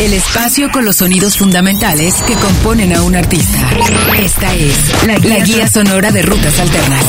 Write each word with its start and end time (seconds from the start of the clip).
El 0.00 0.12
espacio 0.12 0.70
con 0.72 0.84
los 0.84 0.96
sonidos 0.96 1.38
fundamentales 1.38 2.14
que 2.22 2.34
componen 2.34 2.92
a 2.92 3.02
un 3.02 3.14
artista. 3.14 3.70
Esta 4.18 4.54
es 4.54 5.06
la, 5.06 5.18
la 5.18 5.44
guía 5.44 5.68
sonora 5.68 6.10
de 6.10 6.22
rutas 6.22 6.58
alternas. 6.58 7.04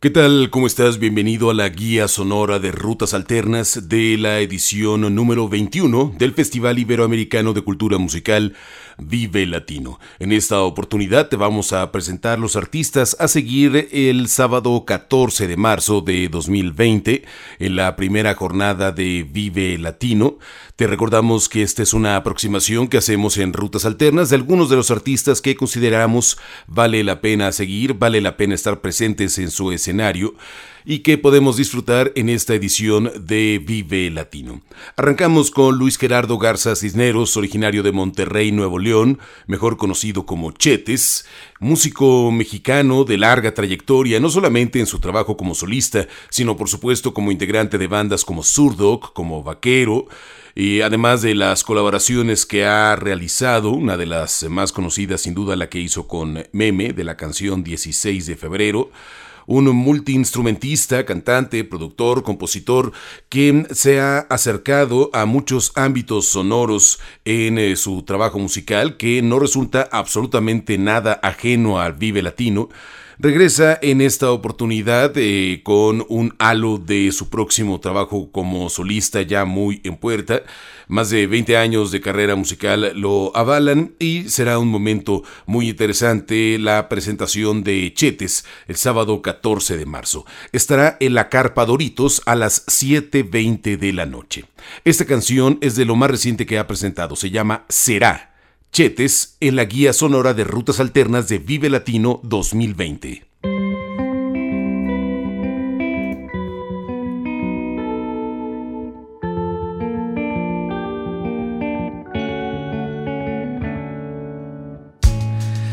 ¿Qué 0.00 0.10
tal? 0.10 0.50
¿Cómo 0.50 0.68
estás? 0.68 1.00
Bienvenido 1.00 1.50
a 1.50 1.54
la 1.54 1.68
guía 1.70 2.06
sonora 2.06 2.60
de 2.60 2.70
Rutas 2.70 3.14
Alternas 3.14 3.88
de 3.88 4.16
la 4.16 4.38
edición 4.38 5.12
número 5.12 5.48
21 5.48 6.14
del 6.16 6.34
Festival 6.34 6.78
Iberoamericano 6.78 7.52
de 7.52 7.62
Cultura 7.62 7.98
Musical 7.98 8.54
Vive 8.98 9.46
Latino. 9.46 10.00
En 10.18 10.32
esta 10.32 10.60
oportunidad 10.62 11.28
te 11.28 11.36
vamos 11.36 11.72
a 11.72 11.90
presentar 11.92 12.38
los 12.38 12.56
artistas 12.56 13.16
a 13.20 13.28
seguir 13.28 13.88
el 13.92 14.28
sábado 14.28 14.84
14 14.84 15.46
de 15.46 15.56
marzo 15.56 16.00
de 16.00 16.28
2020 16.28 17.24
en 17.58 17.76
la 17.76 17.96
primera 17.96 18.34
jornada 18.34 18.92
de 18.92 19.26
Vive 19.30 19.78
Latino. 19.78 20.38
Te 20.76 20.86
recordamos 20.86 21.48
que 21.48 21.62
esta 21.62 21.82
es 21.82 21.94
una 21.94 22.16
aproximación 22.16 22.88
que 22.88 22.98
hacemos 22.98 23.38
en 23.38 23.52
rutas 23.52 23.84
alternas 23.84 24.30
de 24.30 24.36
algunos 24.36 24.68
de 24.68 24.76
los 24.76 24.90
artistas 24.90 25.40
que 25.40 25.56
consideramos 25.56 26.38
vale 26.66 27.04
la 27.04 27.20
pena 27.20 27.52
seguir, 27.52 27.94
vale 27.94 28.20
la 28.20 28.36
pena 28.36 28.54
estar 28.54 28.80
presentes 28.80 29.38
en 29.38 29.50
su 29.50 29.72
escenario 29.72 30.34
y 30.90 31.00
que 31.00 31.18
podemos 31.18 31.58
disfrutar 31.58 32.12
en 32.14 32.30
esta 32.30 32.54
edición 32.54 33.12
de 33.20 33.62
Vive 33.62 34.08
Latino. 34.10 34.62
Arrancamos 34.96 35.50
con 35.50 35.76
Luis 35.76 35.98
Gerardo 35.98 36.38
Garza 36.38 36.74
Cisneros, 36.74 37.36
originario 37.36 37.82
de 37.82 37.92
Monterrey, 37.92 38.52
Nuevo 38.52 38.78
León, 38.78 39.18
mejor 39.46 39.76
conocido 39.76 40.24
como 40.24 40.50
Chetes, 40.50 41.26
músico 41.60 42.30
mexicano 42.32 43.04
de 43.04 43.18
larga 43.18 43.52
trayectoria, 43.52 44.18
no 44.18 44.30
solamente 44.30 44.80
en 44.80 44.86
su 44.86 44.98
trabajo 44.98 45.36
como 45.36 45.54
solista, 45.54 46.08
sino 46.30 46.56
por 46.56 46.70
supuesto 46.70 47.12
como 47.12 47.32
integrante 47.32 47.76
de 47.76 47.86
bandas 47.86 48.24
como 48.24 48.42
Surdoc, 48.42 49.12
como 49.12 49.42
Vaquero, 49.42 50.06
y 50.54 50.80
además 50.80 51.20
de 51.20 51.34
las 51.34 51.64
colaboraciones 51.64 52.46
que 52.46 52.64
ha 52.64 52.96
realizado, 52.96 53.72
una 53.72 53.98
de 53.98 54.06
las 54.06 54.42
más 54.44 54.72
conocidas 54.72 55.20
sin 55.20 55.34
duda 55.34 55.54
la 55.54 55.68
que 55.68 55.80
hizo 55.80 56.08
con 56.08 56.46
Meme 56.52 56.94
de 56.94 57.04
la 57.04 57.18
canción 57.18 57.62
16 57.62 58.24
de 58.24 58.36
febrero, 58.36 58.90
un 59.48 59.64
multiinstrumentista, 59.74 61.04
cantante, 61.06 61.64
productor, 61.64 62.22
compositor, 62.22 62.92
que 63.30 63.66
se 63.72 63.98
ha 63.98 64.18
acercado 64.18 65.10
a 65.14 65.24
muchos 65.24 65.72
ámbitos 65.74 66.26
sonoros 66.26 67.00
en 67.24 67.58
eh, 67.58 67.74
su 67.76 68.02
trabajo 68.02 68.38
musical, 68.38 68.98
que 68.98 69.22
no 69.22 69.38
resulta 69.38 69.88
absolutamente 69.90 70.76
nada 70.76 71.18
ajeno 71.22 71.80
al 71.80 71.94
Vive 71.94 72.20
Latino, 72.20 72.68
Regresa 73.20 73.76
en 73.82 74.00
esta 74.00 74.30
oportunidad 74.30 75.12
eh, 75.16 75.62
con 75.64 76.06
un 76.08 76.36
halo 76.38 76.78
de 76.78 77.10
su 77.10 77.28
próximo 77.28 77.80
trabajo 77.80 78.30
como 78.30 78.70
solista 78.70 79.22
ya 79.22 79.44
muy 79.44 79.80
en 79.82 79.96
puerta. 79.96 80.42
Más 80.86 81.10
de 81.10 81.26
20 81.26 81.56
años 81.56 81.90
de 81.90 82.00
carrera 82.00 82.36
musical 82.36 82.92
lo 82.94 83.36
avalan 83.36 83.92
y 83.98 84.28
será 84.28 84.60
un 84.60 84.68
momento 84.68 85.24
muy 85.46 85.68
interesante 85.68 86.60
la 86.60 86.88
presentación 86.88 87.64
de 87.64 87.92
Chetes 87.92 88.44
el 88.68 88.76
sábado 88.76 89.20
14 89.20 89.76
de 89.76 89.84
marzo. 89.84 90.24
Estará 90.52 90.96
en 91.00 91.14
la 91.14 91.28
Carpa 91.28 91.66
Doritos 91.66 92.22
a 92.24 92.36
las 92.36 92.66
7.20 92.66 93.78
de 93.78 93.92
la 93.94 94.06
noche. 94.06 94.44
Esta 94.84 95.06
canción 95.06 95.58
es 95.60 95.74
de 95.74 95.86
lo 95.86 95.96
más 95.96 96.08
reciente 96.08 96.46
que 96.46 96.56
ha 96.56 96.68
presentado, 96.68 97.16
se 97.16 97.30
llama 97.30 97.64
Será 97.68 98.27
Chetes 98.72 99.36
en 99.40 99.56
la 99.56 99.64
guía 99.64 99.92
sonora 99.92 100.34
de 100.34 100.44
rutas 100.44 100.78
alternas 100.78 101.28
de 101.28 101.38
Vive 101.38 101.68
Latino 101.68 102.20
2020. 102.22 103.26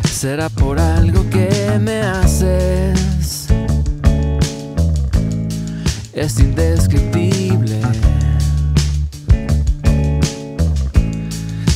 Será 0.10 0.50
por 0.50 0.80
algo 0.80 1.30
que 1.30 1.78
me 1.80 2.02
haces. 2.02 3.48
Es 6.14 6.40
indescriptible. 6.40 7.80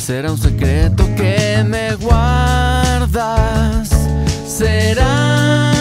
Será 0.02 0.32
un 0.32 0.40
secreto 0.40 0.99
me 1.64 1.96
guardas. 1.96 3.90
Será 4.48 5.79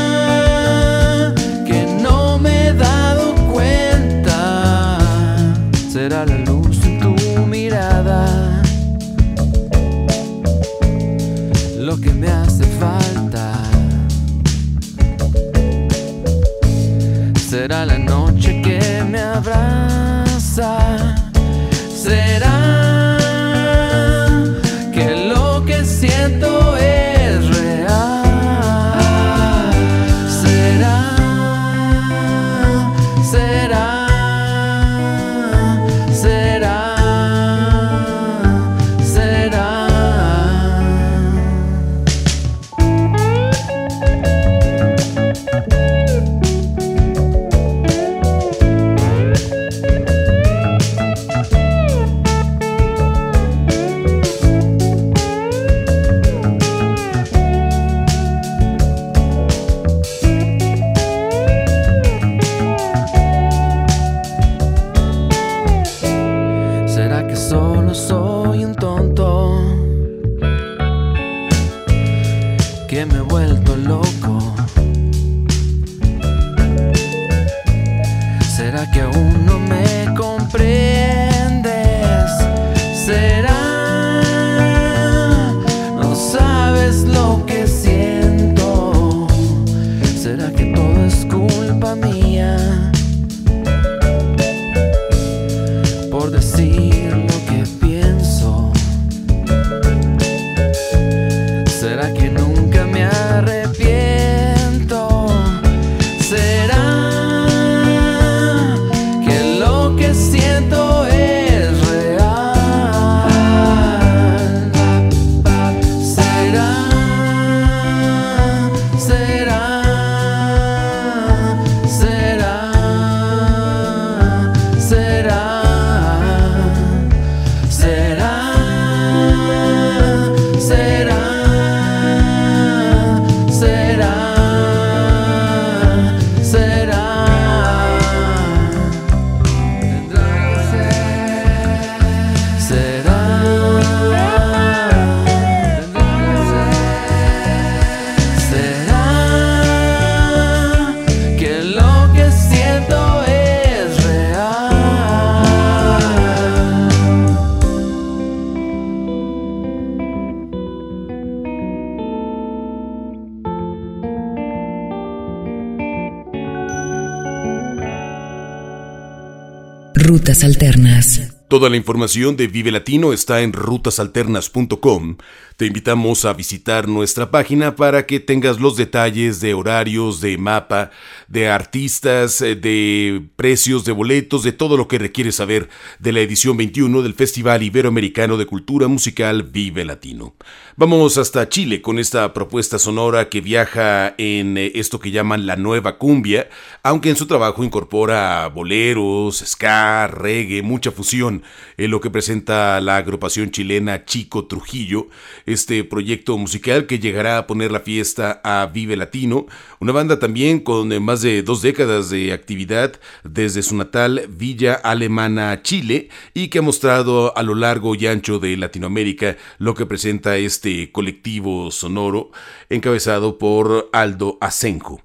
Alternas. 170.44 171.34
Toda 171.48 171.70
la 171.70 171.76
información 171.76 172.36
de 172.36 172.46
Vive 172.46 172.70
Latino 172.70 173.12
está 173.12 173.40
en 173.40 173.52
rutasalternas.com. 173.54 175.16
Te 175.58 175.66
invitamos 175.66 176.24
a 176.24 176.34
visitar 176.34 176.86
nuestra 176.86 177.32
página 177.32 177.74
para 177.74 178.06
que 178.06 178.20
tengas 178.20 178.60
los 178.60 178.76
detalles 178.76 179.40
de 179.40 179.54
horarios, 179.54 180.20
de 180.20 180.38
mapa, 180.38 180.92
de 181.26 181.48
artistas, 181.48 182.40
eh, 182.42 182.54
de 182.54 183.24
precios 183.34 183.84
de 183.84 183.90
boletos, 183.90 184.44
de 184.44 184.52
todo 184.52 184.76
lo 184.76 184.86
que 184.86 185.00
requieres 185.00 185.34
saber 185.34 185.68
de 185.98 186.12
la 186.12 186.20
edición 186.20 186.56
21 186.56 187.02
del 187.02 187.14
Festival 187.14 187.64
Iberoamericano 187.64 188.36
de 188.36 188.46
Cultura 188.46 188.86
Musical 188.86 189.42
Vive 189.42 189.84
Latino. 189.84 190.36
Vamos 190.76 191.18
hasta 191.18 191.48
Chile 191.48 191.82
con 191.82 191.98
esta 191.98 192.32
propuesta 192.32 192.78
sonora 192.78 193.28
que 193.28 193.40
viaja 193.40 194.14
en 194.16 194.56
eh, 194.56 194.70
esto 194.76 195.00
que 195.00 195.10
llaman 195.10 195.44
la 195.44 195.56
nueva 195.56 195.98
cumbia, 195.98 196.48
aunque 196.84 197.10
en 197.10 197.16
su 197.16 197.26
trabajo 197.26 197.64
incorpora 197.64 198.46
boleros, 198.46 199.38
ska, 199.44 200.06
reggae, 200.06 200.62
mucha 200.62 200.92
fusión, 200.92 201.42
en 201.76 201.90
lo 201.90 202.00
que 202.00 202.10
presenta 202.10 202.80
la 202.80 202.96
agrupación 202.96 203.50
chilena 203.50 204.04
Chico 204.04 204.46
Trujillo, 204.46 205.08
este 205.48 205.84
proyecto 205.84 206.36
musical 206.38 206.86
que 206.86 206.98
llegará 206.98 207.38
a 207.38 207.46
poner 207.46 207.72
la 207.72 207.80
fiesta 207.80 208.40
a 208.44 208.66
Vive 208.66 208.96
Latino, 208.96 209.46
una 209.80 209.92
banda 209.92 210.18
también 210.18 210.60
con 210.60 210.92
eh, 210.92 211.00
más 211.00 211.22
de 211.22 211.42
dos 211.42 211.62
décadas 211.62 212.10
de 212.10 212.32
actividad 212.32 213.00
desde 213.24 213.62
su 213.62 213.76
natal 213.76 214.26
Villa 214.28 214.74
Alemana, 214.74 215.62
Chile, 215.62 216.08
y 216.34 216.48
que 216.48 216.58
ha 216.58 216.62
mostrado 216.62 217.36
a 217.36 217.42
lo 217.42 217.54
largo 217.54 217.94
y 217.94 218.06
ancho 218.06 218.38
de 218.38 218.56
Latinoamérica 218.56 219.36
lo 219.58 219.74
que 219.74 219.86
presenta 219.86 220.36
este 220.36 220.92
colectivo 220.92 221.70
sonoro 221.70 222.30
encabezado 222.68 223.38
por 223.38 223.88
Aldo 223.92 224.38
Asenjo. 224.40 225.02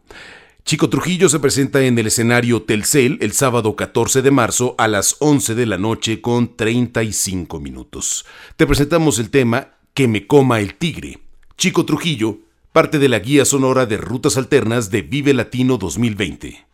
Chico 0.65 0.89
Trujillo 0.89 1.27
se 1.27 1.41
presenta 1.41 1.81
en 1.81 1.99
el 1.99 2.07
escenario 2.07 2.63
Telcel 2.63 3.17
el 3.21 3.33
sábado 3.33 3.75
14 3.75 4.21
de 4.21 4.31
marzo 4.31 4.75
a 4.77 4.87
las 4.87 5.17
11 5.19 5.55
de 5.55 5.65
la 5.65 5.77
noche 5.77 6.21
con 6.21 6.55
35 6.55 7.59
minutos. 7.59 8.25
Te 8.55 8.65
presentamos 8.65 9.19
el 9.19 9.29
tema 9.29 9.73
Que 9.93 10.07
me 10.07 10.25
coma 10.25 10.59
el 10.59 10.73
tigre. 10.73 11.19
Chico 11.55 11.85
Trujillo, 11.85 12.39
parte 12.71 12.97
de 12.97 13.09
la 13.09 13.19
guía 13.19 13.45
sonora 13.45 13.85
de 13.85 13.97
rutas 13.97 14.37
alternas 14.37 14.89
de 14.89 15.03
Vive 15.03 15.35
Latino 15.35 15.77
2020. 15.77 16.65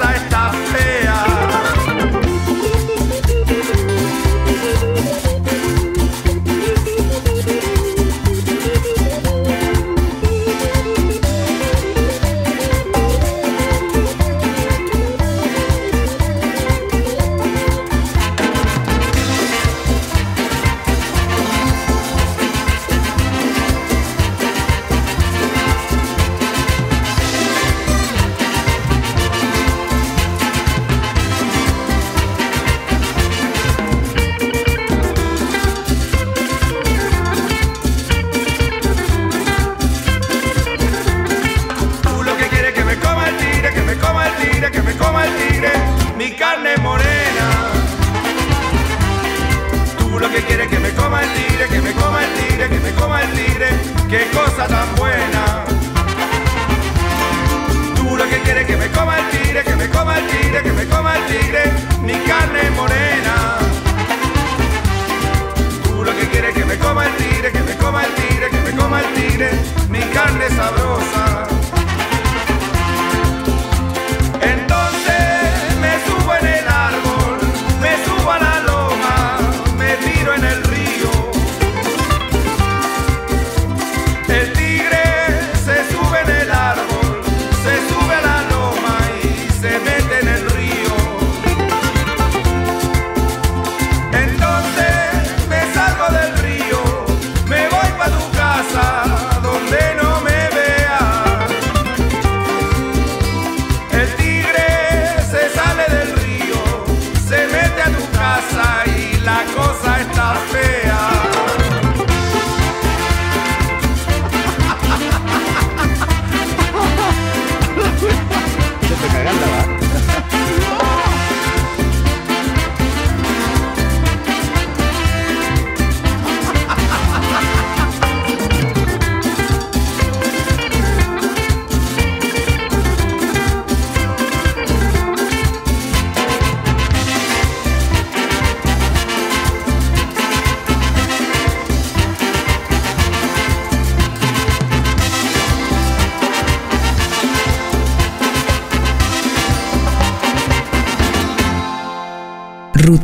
outside. 0.00 0.33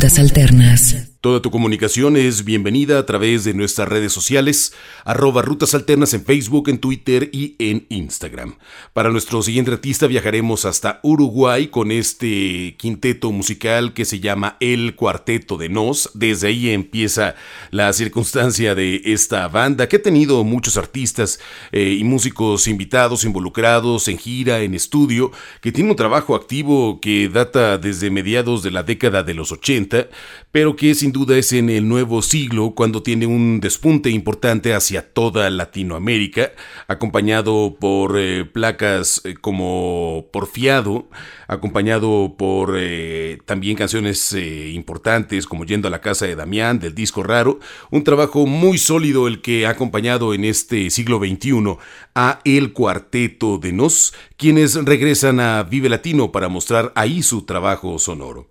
Rutas 0.00 0.18
Alternas. 0.18 0.89
Toda 1.20 1.42
tu 1.42 1.50
comunicación 1.50 2.16
es 2.16 2.46
bienvenida 2.46 2.98
a 2.98 3.04
través 3.04 3.44
de 3.44 3.52
nuestras 3.52 3.86
redes 3.86 4.10
sociales, 4.10 4.72
arroba 5.04 5.42
Rutas 5.42 5.74
Alternas 5.74 6.14
en 6.14 6.24
Facebook, 6.24 6.70
en 6.70 6.78
Twitter 6.78 7.28
y 7.30 7.56
en 7.58 7.84
Instagram. 7.90 8.56
Para 8.94 9.10
nuestro 9.10 9.42
siguiente 9.42 9.70
artista 9.70 10.06
viajaremos 10.06 10.64
hasta 10.64 10.98
Uruguay 11.02 11.66
con 11.66 11.92
este 11.92 12.74
quinteto 12.78 13.32
musical 13.32 13.92
que 13.92 14.06
se 14.06 14.20
llama 14.20 14.56
El 14.60 14.94
Cuarteto 14.96 15.58
de 15.58 15.68
Nos. 15.68 16.08
Desde 16.14 16.48
ahí 16.48 16.70
empieza 16.70 17.34
la 17.70 17.92
circunstancia 17.92 18.74
de 18.74 19.02
esta 19.04 19.46
banda 19.48 19.90
que 19.90 19.96
ha 19.96 20.02
tenido 20.02 20.42
muchos 20.42 20.78
artistas 20.78 21.38
eh, 21.70 21.96
y 21.98 22.02
músicos 22.02 22.66
invitados, 22.66 23.24
involucrados 23.24 24.08
en 24.08 24.16
gira, 24.16 24.60
en 24.60 24.74
estudio, 24.74 25.32
que 25.60 25.70
tiene 25.70 25.90
un 25.90 25.96
trabajo 25.96 26.34
activo 26.34 26.98
que 26.98 27.28
data 27.28 27.76
desde 27.76 28.10
mediados 28.10 28.62
de 28.62 28.70
la 28.70 28.84
década 28.84 29.22
de 29.22 29.34
los 29.34 29.52
80, 29.52 30.08
pero 30.50 30.76
que 30.76 30.94
sin 30.94 31.09
duda 31.12 31.36
es 31.36 31.52
en 31.52 31.70
el 31.70 31.88
nuevo 31.88 32.22
siglo 32.22 32.72
cuando 32.74 33.02
tiene 33.02 33.26
un 33.26 33.60
despunte 33.60 34.10
importante 34.10 34.74
hacia 34.74 35.12
toda 35.12 35.50
Latinoamérica, 35.50 36.52
acompañado 36.88 37.76
por 37.78 38.18
eh, 38.18 38.44
placas 38.44 39.20
eh, 39.24 39.34
como 39.40 40.26
Porfiado, 40.32 41.08
acompañado 41.48 42.34
por 42.36 42.76
eh, 42.78 43.38
también 43.46 43.76
canciones 43.76 44.32
importantes 44.32 45.46
como 45.46 45.64
Yendo 45.64 45.88
a 45.88 45.90
la 45.90 46.00
casa 46.00 46.26
de 46.26 46.36
Damián, 46.36 46.78
del 46.78 46.94
disco 46.94 47.22
raro, 47.22 47.60
un 47.90 48.04
trabajo 48.04 48.46
muy 48.46 48.78
sólido 48.78 49.26
el 49.26 49.40
que 49.40 49.66
ha 49.66 49.70
acompañado 49.70 50.34
en 50.34 50.44
este 50.44 50.90
siglo 50.90 51.18
XXI 51.18 51.76
a 52.14 52.40
El 52.44 52.72
Cuarteto 52.72 53.58
de 53.58 53.72
Nos, 53.72 54.14
quienes 54.36 54.74
regresan 54.84 55.40
a 55.40 55.62
Vive 55.62 55.88
Latino 55.88 56.32
para 56.32 56.48
mostrar 56.48 56.92
ahí 56.94 57.22
su 57.22 57.42
trabajo 57.42 57.98
sonoro. 57.98 58.48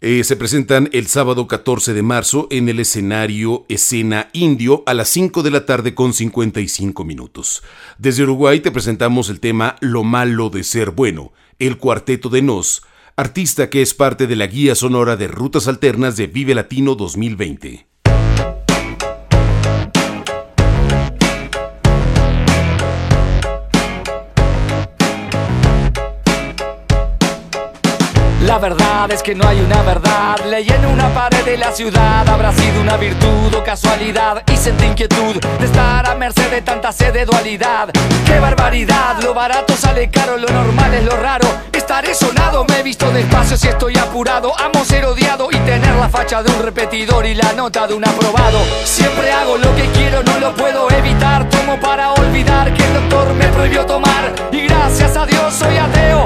Eh, 0.00 0.22
se 0.22 0.36
presentan 0.36 0.88
el 0.92 1.08
sábado 1.08 1.48
14 1.48 1.92
de 1.92 2.02
marzo 2.02 2.46
en 2.52 2.68
el 2.68 2.78
escenario 2.78 3.66
Escena 3.68 4.28
Indio 4.32 4.84
a 4.86 4.94
las 4.94 5.08
5 5.08 5.42
de 5.42 5.50
la 5.50 5.66
tarde 5.66 5.96
con 5.96 6.12
55 6.12 7.04
minutos. 7.04 7.64
Desde 7.98 8.22
Uruguay 8.22 8.60
te 8.60 8.70
presentamos 8.70 9.28
el 9.28 9.40
tema 9.40 9.74
Lo 9.80 10.04
malo 10.04 10.50
de 10.50 10.62
ser 10.62 10.92
bueno, 10.92 11.32
el 11.58 11.78
cuarteto 11.78 12.28
de 12.28 12.42
Nos, 12.42 12.82
artista 13.16 13.70
que 13.70 13.82
es 13.82 13.92
parte 13.92 14.28
de 14.28 14.36
la 14.36 14.46
guía 14.46 14.76
sonora 14.76 15.16
de 15.16 15.26
Rutas 15.26 15.66
Alternas 15.66 16.16
de 16.16 16.28
Vive 16.28 16.54
Latino 16.54 16.94
2020. 16.94 17.87
La 28.48 28.56
verdad 28.56 29.10
es 29.10 29.22
que 29.22 29.34
no 29.34 29.46
hay 29.46 29.60
una 29.60 29.82
verdad. 29.82 30.38
Leí 30.46 30.66
en 30.70 30.86
una 30.86 31.12
pared 31.12 31.44
de 31.44 31.58
la 31.58 31.70
ciudad. 31.70 32.26
Habrá 32.26 32.50
sido 32.54 32.80
una 32.80 32.96
virtud 32.96 33.54
o 33.54 33.62
casualidad. 33.62 34.42
Y 34.50 34.56
sentí 34.56 34.86
inquietud 34.86 35.36
de 35.36 35.66
estar 35.66 36.08
a 36.08 36.14
merced 36.14 36.50
de 36.50 36.62
tanta 36.62 36.90
sed 36.90 37.12
de 37.12 37.26
dualidad. 37.26 37.90
¡Qué 38.24 38.40
barbaridad! 38.40 39.20
Lo 39.22 39.34
barato 39.34 39.76
sale 39.76 40.08
caro, 40.10 40.38
lo 40.38 40.48
normal 40.48 40.94
es 40.94 41.04
lo 41.04 41.14
raro. 41.18 41.46
Estaré 41.70 42.14
sonado, 42.14 42.64
me 42.64 42.80
he 42.80 42.82
visto 42.82 43.10
despacio 43.10 43.58
si 43.58 43.68
estoy 43.68 43.98
apurado. 43.98 44.58
Amo 44.58 44.82
ser 44.82 45.04
odiado 45.04 45.48
y 45.50 45.56
tener 45.58 45.94
la 45.96 46.08
facha 46.08 46.42
de 46.42 46.50
un 46.50 46.62
repetidor 46.62 47.26
y 47.26 47.34
la 47.34 47.52
nota 47.52 47.86
de 47.86 47.92
un 47.92 48.08
aprobado. 48.08 48.60
Siempre 48.82 49.30
hago 49.30 49.58
lo 49.58 49.76
que 49.76 49.84
quiero, 49.92 50.22
no 50.22 50.40
lo 50.40 50.54
puedo 50.54 50.90
evitar. 50.92 51.46
Tomo 51.50 51.78
para 51.80 52.14
olvidar 52.14 52.72
que 52.72 52.82
el 52.82 52.94
doctor 52.94 53.34
me 53.34 53.46
prohibió 53.48 53.84
tomar. 53.84 54.32
Y 54.50 54.62
gracias 54.62 55.18
a 55.18 55.26
Dios 55.26 55.52
soy 55.52 55.76
ateo. 55.76 56.24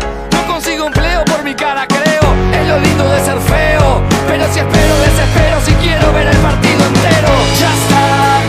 Consigo 0.52 0.86
empleo 0.86 1.24
por 1.24 1.42
mi 1.42 1.54
cara, 1.54 1.86
creo 1.86 2.28
es 2.52 2.68
lo 2.68 2.78
lindo 2.78 3.08
de 3.08 3.24
ser 3.24 3.40
feo. 3.40 4.02
Pero 4.28 4.44
si 4.52 4.58
espero, 4.60 4.98
desespero, 4.98 5.56
si 5.64 5.72
quiero 5.80 6.12
ver 6.12 6.28
el 6.28 6.36
partido 6.36 6.84
entero. 6.92 7.28
Ya 7.58 7.72
está, 7.72 8.02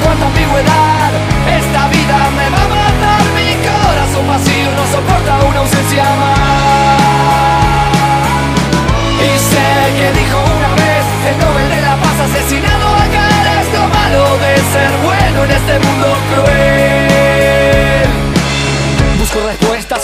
cuánta 0.03 0.25
ambigüedad. 0.25 1.11
Esta 1.47 1.87
vida 1.87 2.17
me 2.35 2.49
va 2.51 2.59
a 2.59 2.67
matar. 2.75 3.23
Mi 3.39 3.55
corazón 3.63 4.27
vacío 4.27 4.69
no 4.75 4.85
soporta 4.91 5.47
una 5.47 5.59
ausencia 5.59 6.03
más. 6.19 6.43
Y 9.23 9.31
sé 9.39 9.67
que 9.97 10.07
dijo 10.19 10.37
una 10.43 10.71
vez 10.83 11.05
el 11.29 11.35
Nobel 11.39 11.69
de 11.69 11.81
la 11.87 11.95
Paz 12.03 12.19
asesinado 12.19 12.82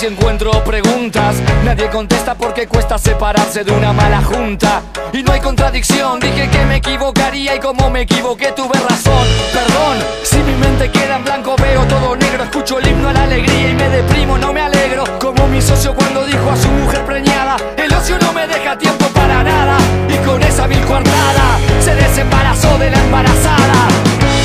y 0.01 0.06
encuentro 0.06 0.51
preguntas. 0.63 1.36
Nadie 1.65 1.89
contesta 1.89 2.36
porque 2.36 2.68
cuesta 2.68 2.98
separarse 2.98 3.63
de 3.63 3.72
una 3.72 3.91
mala 3.91 4.22
junta. 4.22 4.82
Y 5.12 5.24
no 5.24 5.34
hay 5.34 5.41
contradicción, 5.41 6.20
dije 6.20 6.48
que 6.50 6.65
me 6.65 6.77
equivocaría 6.77 7.56
y 7.56 7.60
como 7.60 7.89
me 7.89 8.01
equivoqué 8.01 8.51
tuve 8.51 8.79
razón. 8.88 9.27
Perdón, 9.51 9.98
si 10.24 10.38
mi 10.38 10.53
mente 10.53 10.89
queda 10.91 11.18
en 11.18 11.24
blanco 11.24 11.56
veo 11.58 11.84
todo 11.86 12.15
negro, 12.15 12.44
escucho 12.44 12.79
el 12.79 12.88
himno 12.88 13.10
a 13.10 13.13
la 13.13 13.24
alegría 13.24 13.70
y 13.70 13.74
me 13.74 13.89
deprimo, 13.89 14.38
no 14.38 14.53
me 14.53 14.62
alegro. 14.62 15.03
Como 15.20 15.48
mi 15.48 15.62
socio 15.62 15.94
cuando 15.94 16.25
dijo 16.25 16.50
a 16.50 16.56
su 16.56 16.70
mujer 16.70 17.03
preñada, 17.06 17.58
el 17.75 17.91
ocio 17.94 18.18
no 18.20 18.32
me 18.32 18.48
deja 18.48 18.77
tiempo 18.77 19.06
para 19.08 19.44
nada. 19.44 19.77
Y 20.08 20.18
con 20.25 20.41
esa 20.44 20.68
mil 20.68 20.86
cuartada 20.86 21.60
se 21.84 21.96
desembarazó 21.96 22.77
de 22.77 22.91
la 22.91 23.00
embarazada. 23.00 23.88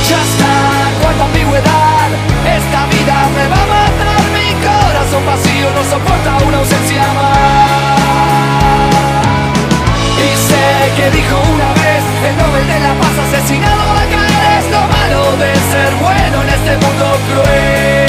Ya 0.09 0.23
está, 0.23 1.03
cuánta 1.03 1.25
ambigüedad, 1.25 2.09
esta 2.57 2.87
vida 2.87 3.29
me 3.37 3.49
va 3.49 3.63
a 3.63 3.67
matar 3.67 3.94
corazón 5.15 5.27
vacío 5.27 5.71
no 5.71 5.85
soporta 5.85 6.37
una 6.47 6.59
ausencia 6.59 7.03
más. 7.15 8.29
Y 10.19 10.37
sé 10.37 10.93
que 10.97 11.11
dijo 11.11 11.37
una 11.55 11.73
vez 11.75 12.03
el 12.29 12.37
Nobel 12.37 12.67
de 12.67 12.81
la 12.81 12.95
Paz 12.95 13.19
asesinado 13.29 13.93
acá 13.93 14.59
es 14.59 14.71
lo 14.71 14.81
malo 14.81 15.37
de 15.37 15.55
ser 15.55 15.95
bueno 15.97 16.43
en 16.43 16.49
este 16.49 16.77
mundo 16.87 17.19
cruel. 17.31 18.04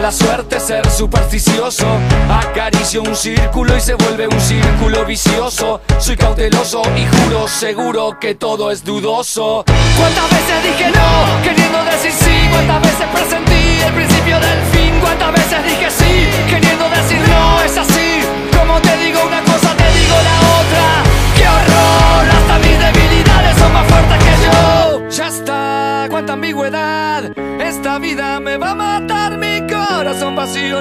La 0.00 0.12
suerte 0.12 0.60
ser 0.60 0.88
supersticioso. 0.90 1.86
Acaricio 2.30 3.02
un 3.02 3.16
círculo 3.16 3.76
y 3.76 3.80
se 3.80 3.94
vuelve 3.94 4.28
un 4.28 4.40
círculo 4.40 5.04
vicioso. 5.04 5.80
Soy 5.98 6.16
cauteloso 6.16 6.82
y 6.96 7.06
juro 7.06 7.48
seguro 7.48 8.18
que 8.20 8.34
todo 8.34 8.70
es 8.70 8.84
dudoso. 8.84 9.64
¿Cuántas 9.98 10.30
veces 10.30 10.62
dije 10.62 10.90
no, 10.90 11.42
queriendo 11.42 11.84
decir 11.84 12.12
sí? 12.12 12.48
¿Cuántas 12.50 12.82
veces 12.82 13.06
presentí 13.12 13.80
el 13.84 13.92
principio 13.92 14.40
del 14.40 14.60
fin? 14.72 15.00
¿Cuántas 15.00 15.32
veces 15.32 15.64
dije 15.64 15.90
sí, 15.90 16.28
queriendo 16.48 16.88
decir 16.90 17.20
no? 17.28 17.62
Es 17.62 17.76
así, 17.76 18.20
como 18.56 18.80
te 18.80 18.96
digo 18.98 19.20
una 19.26 19.42
cosa, 19.42 19.74
te 19.76 19.84
digo 19.84 19.97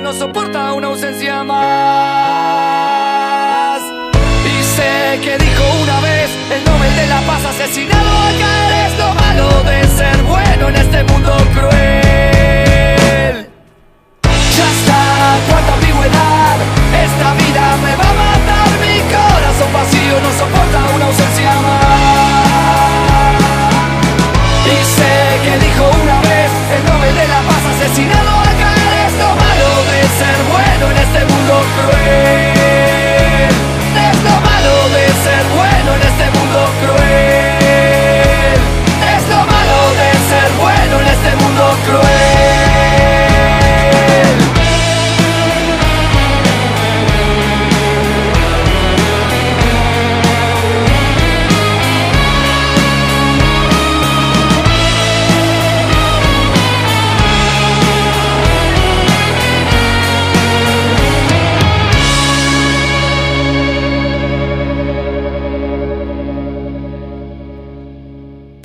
no 0.01 0.13
soporta 0.13 0.73
una 0.73 0.87
ausencia 0.87 1.43
más. 1.43 1.71
Y 4.45 4.63
sé 4.63 5.19
que 5.23 5.37
dijo 5.37 5.63
una 5.83 5.99
vez 6.01 6.29
el 6.51 6.63
Nobel 6.65 6.95
de 6.95 7.07
la 7.07 7.21
Paz 7.21 7.45
asesinado 7.45 8.09
acá 8.29 8.85
es 8.85 8.97
lo 8.97 9.13
malo 9.15 9.63
de 9.63 9.87
ser 9.97 10.17
bueno 10.23 10.69
en 10.69 10.75
este 10.75 11.03
mundo 11.05 11.35
cruel. 11.53 13.49
Ya 14.57 14.67
está, 14.77 15.37
cuánta 15.49 15.73
ambigüedad, 15.73 16.57
esta 17.05 17.33
vida 17.33 17.77
me 17.83 17.95
va 17.95 18.09
a 18.09 18.13
matar, 18.23 18.69
mi 18.83 18.99
corazón 19.13 19.71
vacío 19.73 20.15
no 20.21 20.31
soporta 20.37 20.79
una 20.95 21.05
ausencia 21.05 21.51
más. 21.65 21.85
Y 24.65 24.77
sé 24.95 25.13
que 25.43 25.53
dijo 25.65 25.83
una 26.03 26.17
vez 26.21 26.51
el 26.75 26.81
Nobel 26.85 27.15
de 27.15 27.27
la 27.27 27.41
Paz 27.41 27.65
asesinado 27.73 28.36
ser 30.17 30.35
bueno 30.51 30.91
en 30.91 30.97
este 30.97 31.25
mundo 31.25 31.61
cruel. 31.75 32.56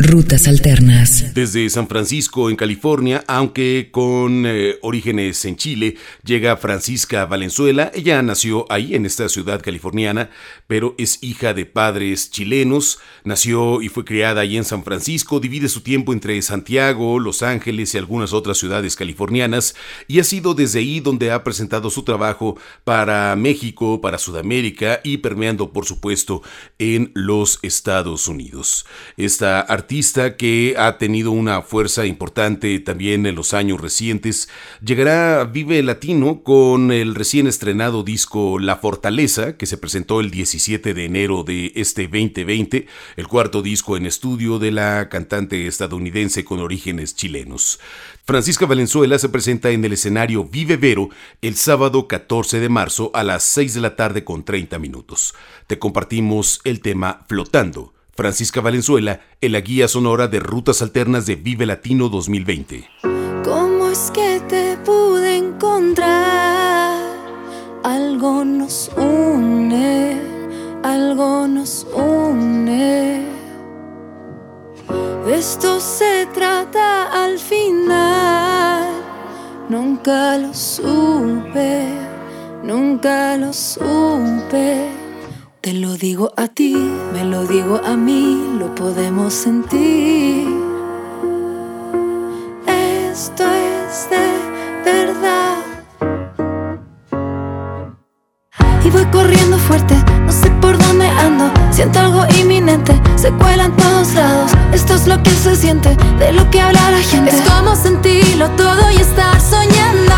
Rutas 0.02 0.48
Alternas. 0.48 1.32
Desde 1.32 1.70
San 1.70 1.86
Francisco, 1.86 2.50
en 2.50 2.56
California, 2.56 3.22
aunque 3.28 3.90
con 3.92 4.44
eh, 4.46 4.76
orígenes 4.82 5.44
en 5.44 5.54
Chile, 5.56 5.96
llega 6.24 6.56
Francisca 6.56 7.24
Valenzuela. 7.26 7.92
Ella 7.94 8.20
nació 8.20 8.66
ahí, 8.68 8.96
en 8.96 9.06
esta 9.06 9.28
ciudad 9.28 9.62
californiana, 9.62 10.30
pero 10.66 10.96
es 10.98 11.22
hija 11.22 11.54
de 11.54 11.66
padres 11.66 12.32
chilenos. 12.32 12.98
Nació 13.22 13.80
y 13.80 13.90
fue 13.90 14.04
criada 14.04 14.40
ahí 14.40 14.56
en 14.56 14.64
San 14.64 14.82
Francisco. 14.82 15.38
Divide 15.38 15.68
su 15.68 15.82
tiempo 15.82 16.12
entre 16.12 16.42
Santiago, 16.42 17.20
Los 17.20 17.44
Ángeles 17.44 17.94
y 17.94 17.98
algunas 17.98 18.32
otras 18.32 18.58
ciudades 18.58 18.96
californianas. 18.96 19.76
Y 20.08 20.18
ha 20.18 20.24
sido 20.24 20.54
desde 20.54 20.80
ahí 20.80 20.98
donde 20.98 21.30
ha 21.30 21.44
presentado 21.44 21.90
su 21.90 22.02
trabajo 22.02 22.58
para 22.82 23.36
México, 23.36 24.00
para 24.00 24.18
Sudamérica 24.18 25.00
y 25.04 25.18
permeando, 25.18 25.72
por 25.72 25.86
supuesto, 25.86 26.42
en 26.80 27.12
los 27.14 27.60
Estados 27.62 28.26
Unidos. 28.26 28.84
Esta 29.16 29.60
artista 29.60 29.91
que 30.38 30.74
ha 30.78 30.96
tenido 30.96 31.32
una 31.32 31.60
fuerza 31.60 32.06
importante 32.06 32.80
también 32.80 33.26
en 33.26 33.34
los 33.34 33.52
años 33.52 33.78
recientes, 33.78 34.48
llegará 34.82 35.44
Vive 35.44 35.82
Latino 35.82 36.42
con 36.42 36.92
el 36.92 37.14
recién 37.14 37.46
estrenado 37.46 38.02
disco 38.02 38.58
La 38.58 38.76
Fortaleza, 38.76 39.58
que 39.58 39.66
se 39.66 39.76
presentó 39.76 40.20
el 40.20 40.30
17 40.30 40.94
de 40.94 41.04
enero 41.04 41.44
de 41.44 41.72
este 41.74 42.04
2020, 42.04 42.86
el 43.16 43.28
cuarto 43.28 43.60
disco 43.60 43.98
en 43.98 44.06
estudio 44.06 44.58
de 44.58 44.70
la 44.70 45.10
cantante 45.10 45.66
estadounidense 45.66 46.42
con 46.42 46.60
orígenes 46.60 47.14
chilenos. 47.14 47.78
Francisca 48.24 48.64
Valenzuela 48.64 49.18
se 49.18 49.28
presenta 49.28 49.72
en 49.72 49.84
el 49.84 49.92
escenario 49.92 50.44
Vive 50.44 50.78
Vero 50.78 51.10
el 51.42 51.56
sábado 51.56 52.08
14 52.08 52.60
de 52.60 52.68
marzo 52.70 53.10
a 53.12 53.24
las 53.24 53.42
6 53.42 53.74
de 53.74 53.80
la 53.82 53.94
tarde 53.94 54.24
con 54.24 54.42
30 54.42 54.78
minutos. 54.78 55.34
Te 55.66 55.78
compartimos 55.78 56.62
el 56.64 56.80
tema 56.80 57.26
Flotando 57.28 57.92
Francisca 58.14 58.60
Valenzuela 58.60 59.20
en 59.40 59.52
la 59.52 59.60
guía 59.60 59.88
sonora 59.88 60.28
de 60.28 60.38
Rutas 60.38 60.82
Alternas 60.82 61.24
de 61.24 61.36
Vive 61.36 61.64
Latino 61.64 62.10
2020. 62.10 62.88
¿Cómo 63.42 63.88
es 63.88 64.10
que 64.12 64.40
te 64.48 64.76
pude 64.84 65.38
encontrar? 65.38 67.00
Algo 67.82 68.44
nos 68.44 68.90
une, 68.96 70.20
algo 70.82 71.48
nos 71.48 71.86
une. 71.94 73.26
De 75.24 75.38
esto 75.38 75.80
se 75.80 76.28
trata 76.34 77.24
al 77.24 77.38
final. 77.38 78.92
Nunca 79.70 80.36
lo 80.36 80.52
supe, 80.52 81.88
nunca 82.62 83.38
lo 83.38 83.52
supe. 83.54 85.01
Te 85.62 85.74
lo 85.74 85.96
digo 85.96 86.32
a 86.36 86.48
ti, 86.48 86.74
me 87.12 87.24
lo 87.24 87.46
digo 87.46 87.80
a 87.84 87.96
mí, 87.96 88.56
lo 88.58 88.74
podemos 88.74 89.32
sentir. 89.32 90.48
Esto 92.66 93.44
es 93.44 94.10
de 94.10 94.26
verdad. 94.84 95.58
Y 98.84 98.90
voy 98.90 99.04
corriendo 99.12 99.56
fuerte, 99.56 99.94
no 100.26 100.32
sé 100.32 100.50
por 100.60 100.72
dónde 100.72 100.81
Siento 101.72 102.00
algo 102.00 102.24
inminente, 102.38 102.94
se 103.16 103.30
cuela 103.32 103.64
en 103.64 103.72
todos 103.72 104.14
lados. 104.14 104.50
Esto 104.72 104.94
es 104.94 105.06
lo 105.06 105.22
que 105.22 105.30
se 105.30 105.56
siente, 105.56 105.96
de 106.18 106.32
lo 106.32 106.48
que 106.50 106.60
habla 106.60 106.90
la 106.90 106.98
gente. 106.98 107.34
Es 107.34 107.40
como 107.50 107.74
sentirlo 107.74 108.48
todo 108.50 108.90
y 108.90 108.96
estar 108.96 109.40
soñando. 109.40 110.14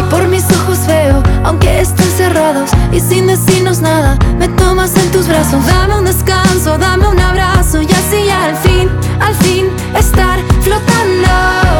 Y 0.00 0.10
por 0.10 0.26
mis 0.28 0.44
ojos 0.50 0.78
veo, 0.86 1.22
aunque 1.44 1.80
estén 1.80 2.10
cerrados 2.16 2.70
y 2.90 3.00
sin 3.00 3.26
decirnos 3.26 3.80
nada, 3.80 4.18
me 4.38 4.48
tomas 4.48 4.96
en 4.96 5.10
tus 5.10 5.28
brazos. 5.28 5.64
Dame 5.66 5.98
un 5.98 6.06
descanso, 6.06 6.78
dame 6.78 7.06
un 7.06 7.20
abrazo 7.20 7.82
y 7.82 7.86
así 7.86 8.30
al 8.30 8.56
fin, 8.56 8.90
al 9.20 9.34
fin 9.34 9.66
estar 9.94 10.40
flotando. 10.62 11.73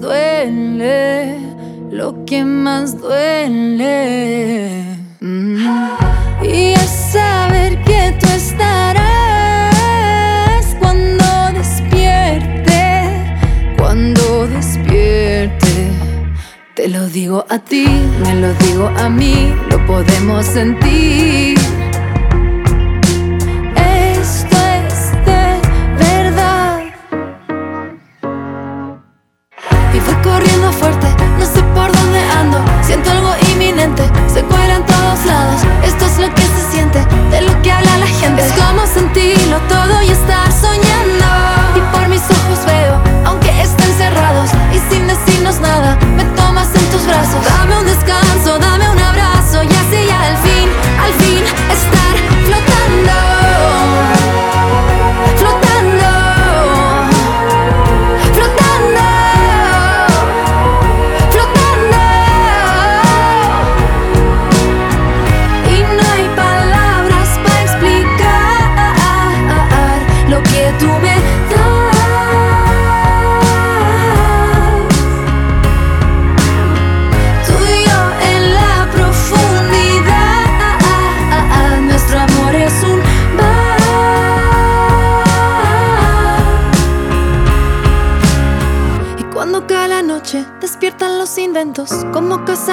Duele, 0.00 1.38
lo 1.90 2.24
que 2.24 2.44
más 2.44 2.98
duele. 3.00 4.82
Mm. 5.20 5.66
Y 6.42 6.72
es 6.72 6.90
saber 7.12 7.82
que 7.84 8.16
tú 8.20 8.26
estarás 8.28 9.04
cuando 10.78 11.24
despierte, 11.54 13.10
cuando 13.76 14.46
despierte. 14.48 15.90
Te 16.74 16.88
lo 16.88 17.08
digo 17.08 17.44
a 17.48 17.58
ti, 17.58 17.86
me 18.22 18.34
lo 18.36 18.54
digo 18.54 18.88
a 18.88 19.08
mí, 19.08 19.54
lo 19.70 19.84
podemos 19.86 20.46
sentir. 20.46 21.58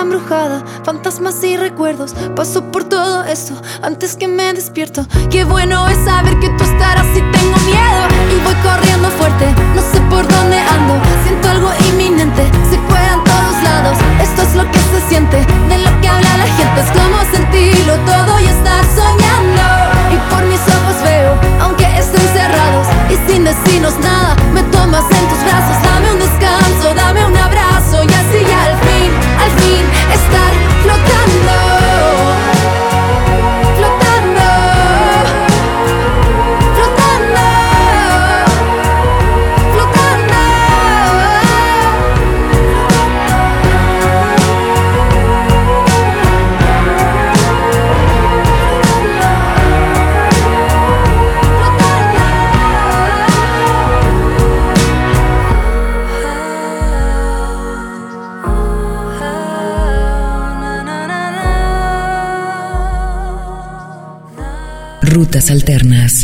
Embrujada, 0.10 0.64
fantasmas 0.84 1.44
y 1.44 1.56
recuerdos. 1.56 2.16
Paso 2.36 2.72
por 2.72 2.84
todo 2.84 3.24
eso 3.26 3.54
antes 3.84 4.16
que 4.16 4.28
me 4.28 4.52
despierto. 4.54 5.06
Qué 5.30 5.44
bueno 5.44 5.88
es 5.88 5.98
saber 6.04 6.40
que 6.40 6.50
tú 6.50 6.64
estarás 6.64 7.06
si 7.14 7.22
tengo 7.22 7.58
miedo. 7.70 8.02
Y 8.34 8.44
voy 8.44 8.56
corriendo 8.64 9.08
fuerte, 9.12 9.46
no 9.76 9.82
sé 9.82 10.02
por 10.10 10.28
dónde 10.28 10.58
ando. 10.58 10.96
Siento 11.24 11.50
algo 11.50 11.70
inminente, 11.90 12.44
se 12.72 12.78
cuelan 12.90 13.24
todos 13.24 13.64
lados. 13.64 13.98
Esto 14.20 14.42
es 14.42 14.56
lo 14.56 14.72
que 14.72 14.80
se 14.80 15.10
siente, 15.10 15.38
de 15.70 15.78
lo 15.78 16.02
que 16.02 16.08
habla 16.08 16.38
la 16.38 16.48
gente. 16.58 16.82
Es 16.82 16.92
como 16.98 17.18
sentirlo 17.32 17.94
todo 18.12 18.40
y 18.40 18.46
estar 18.46 18.79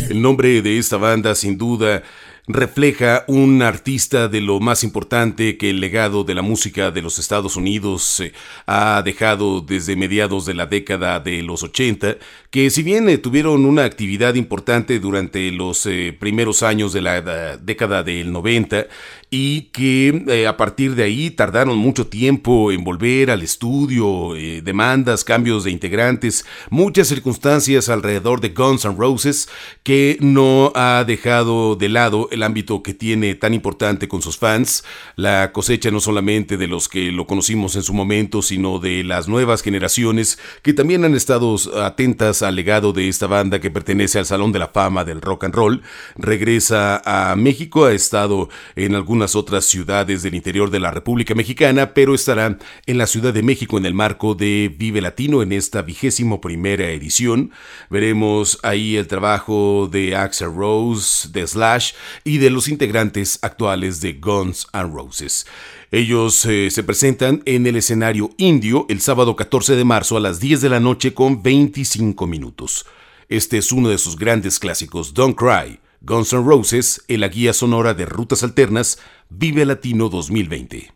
El 0.10 0.20
nombre 0.20 0.62
de 0.64 0.80
esta 0.80 0.98
banda 0.98 1.36
sin 1.36 1.58
duda 1.58 2.02
refleja 2.48 3.24
un 3.28 3.64
artista 3.64 4.28
de 4.28 4.40
lo 4.40 4.60
más 4.60 4.84
importante 4.84 5.58
que 5.58 5.72
el 5.72 5.80
legado 5.80 6.24
de 6.24 6.36
la 6.36 6.44
música 6.44 6.92
de 6.92 7.02
los 7.02 7.18
Estados 7.18 7.56
Unidos 7.56 8.20
eh, 8.20 8.34
ha 8.68 9.02
dejado 9.04 9.62
desde 9.62 9.96
mediados 9.96 10.46
de 10.46 10.54
la 10.54 10.68
década 10.68 11.20
de 11.20 11.42
los 11.42 11.64
80, 11.64 12.18
que 12.52 12.70
si 12.70 12.84
bien 12.84 13.10
eh, 13.10 13.18
tuvieron 13.18 13.66
una 13.66 13.84
actividad 13.84 14.36
importante 14.36 15.00
durante 15.00 15.52
los 15.52 15.88
eh, 15.88 16.16
primeros 16.18 16.62
años 16.62 16.94
de 16.94 17.02
la 17.02 17.58
década 17.58 18.04
del 18.04 18.32
90 18.32 18.88
y 19.32 19.64
que 19.74 20.46
a 20.48 20.56
partir 20.56 20.96
de 20.96 21.04
ahí 21.04 21.32
tardaron 21.32 21.78
mucho 21.78 22.08
tiempo 22.08 22.72
en 22.72 22.84
volver 22.84 23.32
al 23.32 23.42
estudio, 23.42 24.34
demandas, 24.64 25.24
cambios 25.24 25.64
de 25.64 25.72
integrantes, 25.72 26.46
muchas 26.70 27.08
circunstancias 27.08 27.90
alrededor 27.90 28.40
de 28.40 28.50
Guns 28.50 28.86
N' 28.86 28.96
Roses 28.98 29.50
que 29.84 30.18
no 30.22 30.72
ha 30.76 31.04
dejado 31.06 31.76
de 31.76 31.90
lado 31.90 32.30
el 32.36 32.44
ámbito 32.44 32.84
que 32.84 32.94
tiene 32.94 33.36
tan 33.36 33.54
importante 33.54 34.08
con 34.08 34.22
sus 34.22 34.38
fans, 34.38 34.84
la 35.16 35.52
cosecha 35.52 35.92
no 35.92 36.00
solamente 36.00 36.58
de 36.58 36.68
los 36.68 36.88
que 36.88 37.12
lo 37.12 37.26
conocimos 37.26 37.76
en 37.76 37.84
su 37.84 37.94
momento, 37.94 38.42
sino 38.42 38.80
de 38.80 39.04
las 39.04 39.28
nuevas 39.28 39.62
generaciones 39.62 40.38
que 40.62 40.74
también 40.74 41.04
han 41.04 41.16
estado 41.16 41.56
atentas 41.82 42.42
al 42.42 42.56
legado 42.56 42.94
de 42.94 43.08
esta 43.08 43.28
banda 43.28 43.60
que 43.60 43.72
pertenece 43.72 44.20
al 44.20 44.26
Salón 44.26 44.52
de 44.52 44.60
la 44.60 44.68
Fama 44.68 45.04
del 45.04 45.22
Rock 45.22 45.46
and 45.46 45.56
Roll. 45.56 45.82
Regresa 46.16 47.02
a 47.06 47.36
México, 47.36 47.86
ha 47.86 47.94
estado 47.94 48.50
en 48.76 48.96
algunas 48.96 49.36
otras 49.36 49.66
ciudades 49.66 50.22
del 50.22 50.36
interior 50.36 50.70
de 50.70 50.80
la 50.80 50.92
República 50.92 51.34
Mexicana, 51.36 51.94
pero 51.94 52.14
estará 52.14 52.58
en 52.86 52.98
la 52.98 53.08
Ciudad 53.08 53.34
de 53.34 53.44
México 53.44 53.78
en 53.78 53.86
el 53.86 53.94
marco 53.94 54.36
de 54.36 54.74
Vive 54.78 55.02
Latino 55.02 55.42
en 55.42 55.52
esta 55.52 55.82
vigésimo 55.82 56.42
primera 56.42 56.90
edición. 56.90 57.52
Veremos 57.90 58.60
ahí 58.64 58.98
el 58.98 59.08
trabajo 59.08 59.90
de 59.92 60.16
Axel 60.16 60.54
Rose, 60.54 61.30
de 61.32 61.48
Slash 61.48 61.94
y 62.26 62.40
de 62.40 62.50
los 62.50 62.68
integrantes 62.68 63.40
actuales 63.44 64.02
de 64.02 64.14
Guns 64.14 64.68
N' 64.74 64.92
Roses. 64.92 65.46
Ellos 65.92 66.44
eh, 66.46 66.70
se 66.72 66.84
presentan 66.84 67.44
en 67.46 67.68
el 67.68 67.76
escenario 67.76 68.32
indio 68.38 68.88
el 68.90 69.00
sábado 69.00 69.36
14 69.36 69.76
de 69.76 69.86
marzo 69.86 70.18
a 70.18 70.20
las 70.20 70.40
10 70.40 70.62
de 70.62 70.70
la 70.70 70.80
noche 70.80 71.14
con 71.14 71.44
25 71.44 72.26
minutos. 72.26 72.88
Este 73.30 73.60
es 73.60 73.72
uno 73.72 73.90
de 73.90 74.00
sus 74.00 74.18
grandes 74.18 74.60
clásicos, 74.60 75.14
Don't 75.14 75.38
Cry, 75.38 75.80
Guns 76.02 76.34
N' 76.34 76.44
Roses, 76.44 77.04
en 77.08 77.22
la 77.22 77.28
guía 77.28 77.54
sonora 77.54 77.94
de 77.94 78.06
Rutas 78.06 78.44
Alternas, 78.44 78.98
Vive 79.30 79.64
Latino 79.64 80.10
2020. 80.10 80.95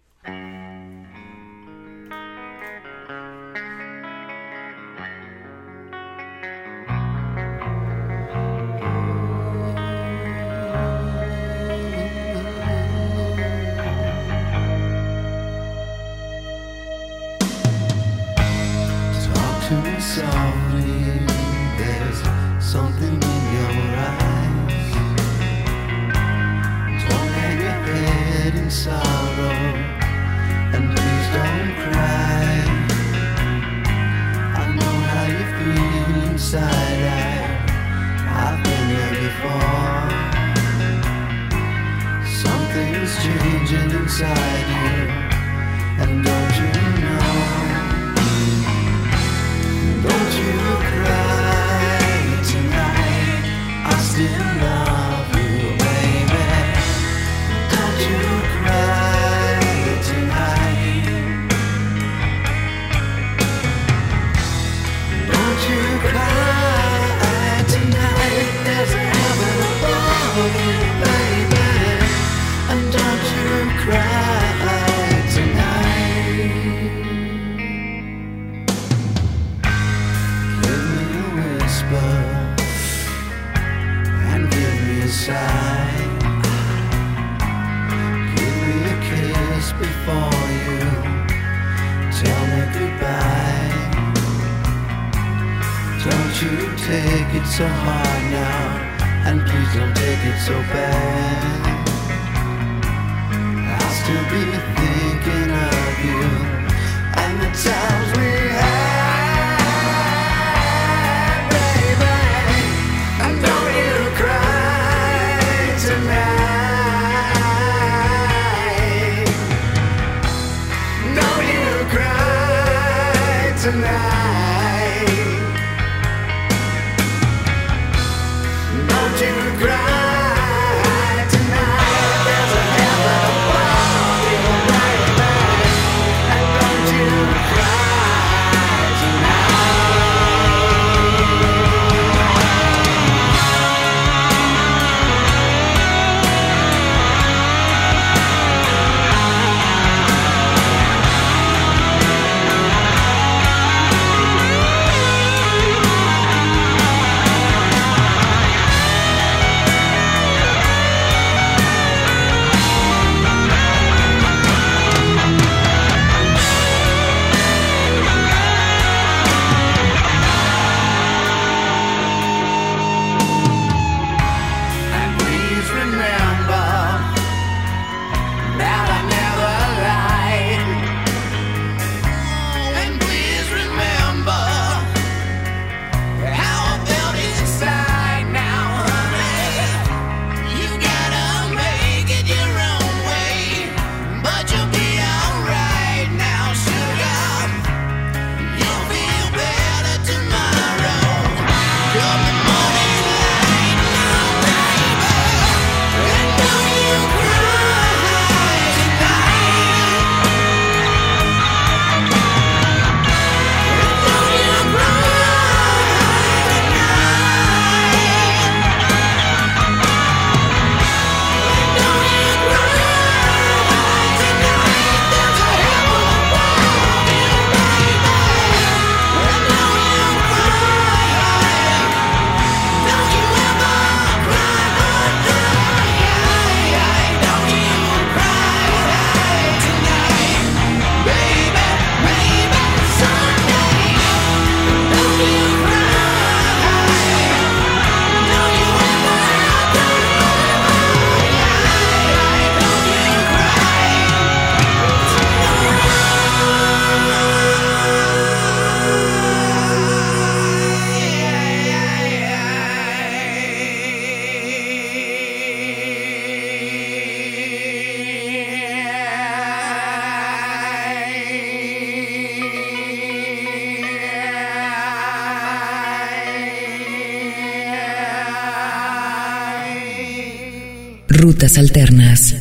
tonight. 123.72 124.49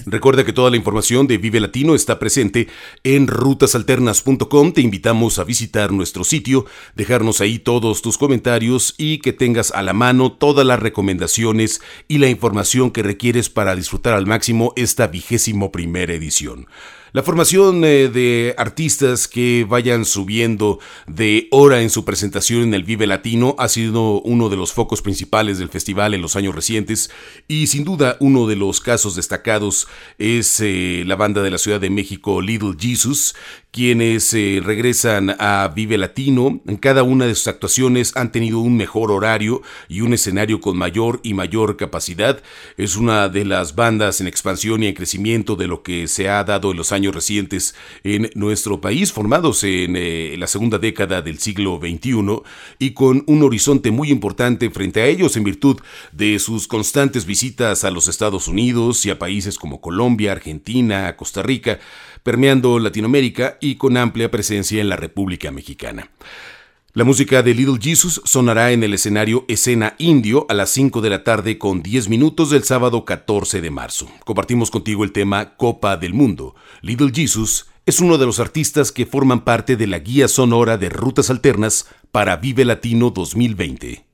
Recuerda 0.06 0.44
que 0.44 0.52
toda 0.52 0.70
la 0.70 0.76
información 0.76 1.26
de 1.26 1.38
Vive 1.38 1.60
Latino 1.60 1.94
está 1.94 2.18
presente 2.18 2.68
en 3.04 3.26
rutasalternas.com. 3.26 4.72
Te 4.72 4.80
invitamos 4.80 5.38
a 5.38 5.44
visitar 5.44 5.92
nuestro 5.92 6.24
sitio, 6.24 6.66
dejarnos 6.94 7.40
ahí 7.40 7.58
todos 7.58 8.02
tus 8.02 8.18
comentarios 8.18 8.94
y 8.98 9.18
que 9.18 9.32
tengas 9.32 9.70
a 9.72 9.82
la 9.82 9.92
mano 9.92 10.32
todas 10.32 10.66
las 10.66 10.80
recomendaciones 10.80 11.80
y 12.06 12.18
la 12.18 12.28
información 12.28 12.90
que 12.90 13.02
requieres 13.02 13.48
para 13.48 13.74
disfrutar 13.74 14.14
al 14.14 14.26
máximo 14.26 14.72
esta 14.76 15.06
vigésimo 15.06 15.72
primera 15.72 16.12
edición. 16.12 16.66
La 17.12 17.22
formación 17.22 17.84
eh, 17.84 18.08
de 18.08 18.54
artistas 18.58 19.28
que 19.28 19.64
vayan 19.66 20.04
subiendo 20.04 20.78
de 21.06 21.48
hora 21.50 21.80
en 21.80 21.88
su 21.88 22.04
presentación 22.04 22.64
en 22.64 22.74
el 22.74 22.84
Vive 22.84 23.06
Latino 23.06 23.56
ha 23.58 23.68
sido 23.68 24.20
uno 24.20 24.50
de 24.50 24.56
los 24.56 24.74
focos 24.74 25.00
principales 25.00 25.58
del 25.58 25.70
festival 25.70 26.12
en 26.12 26.20
los 26.20 26.36
años 26.36 26.54
recientes 26.54 27.10
y 27.48 27.68
sin 27.68 27.84
duda 27.84 28.18
uno 28.20 28.46
de 28.46 28.56
los 28.56 28.82
casos 28.82 29.16
destacados 29.16 29.88
es 30.18 30.60
eh, 30.60 31.02
la 31.06 31.16
banda 31.16 31.42
de 31.42 31.50
la 31.50 31.56
Ciudad 31.56 31.80
de 31.80 31.88
México 31.88 32.42
Little 32.42 32.74
Jesus, 32.78 33.34
quienes 33.70 34.34
eh, 34.34 34.60
regresan 34.62 35.34
a 35.38 35.72
Vive 35.74 35.96
Latino. 35.96 36.60
En 36.66 36.76
cada 36.76 37.04
una 37.04 37.24
de 37.24 37.34
sus 37.34 37.48
actuaciones 37.48 38.14
han 38.16 38.32
tenido 38.32 38.58
un 38.58 38.76
mejor 38.76 39.12
horario 39.12 39.62
y 39.88 40.02
un 40.02 40.12
escenario 40.12 40.60
con 40.60 40.76
mayor 40.76 41.20
y 41.22 41.32
mayor 41.32 41.78
capacidad. 41.78 42.42
Es 42.76 42.96
una 42.96 43.30
de 43.30 43.46
las 43.46 43.74
bandas 43.74 44.20
en 44.20 44.26
expansión 44.26 44.82
y 44.82 44.88
en 44.88 44.94
crecimiento 44.94 45.56
de 45.56 45.68
lo 45.68 45.82
que 45.82 46.06
se 46.06 46.28
ha 46.28 46.44
dado 46.44 46.70
en 46.70 46.76
los 46.76 46.92
años 46.92 46.97
recientes 47.06 47.74
en 48.04 48.30
nuestro 48.34 48.80
país, 48.80 49.12
formados 49.12 49.62
en 49.64 49.94
eh, 49.96 50.34
la 50.38 50.46
segunda 50.46 50.78
década 50.78 51.22
del 51.22 51.38
siglo 51.38 51.78
XXI 51.80 52.42
y 52.78 52.90
con 52.90 53.24
un 53.26 53.42
horizonte 53.42 53.90
muy 53.90 54.10
importante 54.10 54.70
frente 54.70 55.00
a 55.00 55.06
ellos 55.06 55.36
en 55.36 55.44
virtud 55.44 55.80
de 56.12 56.38
sus 56.38 56.66
constantes 56.66 57.24
visitas 57.24 57.84
a 57.84 57.90
los 57.90 58.08
Estados 58.08 58.48
Unidos 58.48 59.06
y 59.06 59.10
a 59.10 59.18
países 59.18 59.58
como 59.58 59.80
Colombia, 59.80 60.32
Argentina, 60.32 61.16
Costa 61.16 61.42
Rica 61.42 61.78
permeando 62.22 62.78
Latinoamérica 62.78 63.56
y 63.60 63.76
con 63.76 63.96
amplia 63.96 64.30
presencia 64.30 64.80
en 64.80 64.88
la 64.88 64.96
República 64.96 65.50
Mexicana. 65.50 66.10
La 66.98 67.04
música 67.04 67.44
de 67.44 67.54
Little 67.54 67.78
Jesus 67.80 68.20
sonará 68.24 68.72
en 68.72 68.82
el 68.82 68.92
escenario 68.92 69.44
Escena 69.46 69.94
Indio 69.98 70.46
a 70.48 70.54
las 70.54 70.70
5 70.70 71.00
de 71.00 71.10
la 71.10 71.22
tarde 71.22 71.56
con 71.56 71.80
10 71.80 72.08
minutos 72.08 72.50
del 72.50 72.64
sábado 72.64 73.04
14 73.04 73.60
de 73.60 73.70
marzo. 73.70 74.08
Compartimos 74.24 74.72
contigo 74.72 75.04
el 75.04 75.12
tema 75.12 75.54
Copa 75.54 75.96
del 75.96 76.12
Mundo. 76.12 76.56
Little 76.82 77.12
Jesus 77.14 77.66
es 77.86 78.00
uno 78.00 78.18
de 78.18 78.26
los 78.26 78.40
artistas 78.40 78.90
que 78.90 79.06
forman 79.06 79.44
parte 79.44 79.76
de 79.76 79.86
la 79.86 80.00
guía 80.00 80.26
sonora 80.26 80.76
de 80.76 80.88
Rutas 80.88 81.30
Alternas 81.30 81.86
para 82.10 82.34
Vive 82.34 82.64
Latino 82.64 83.10
2020. 83.10 84.07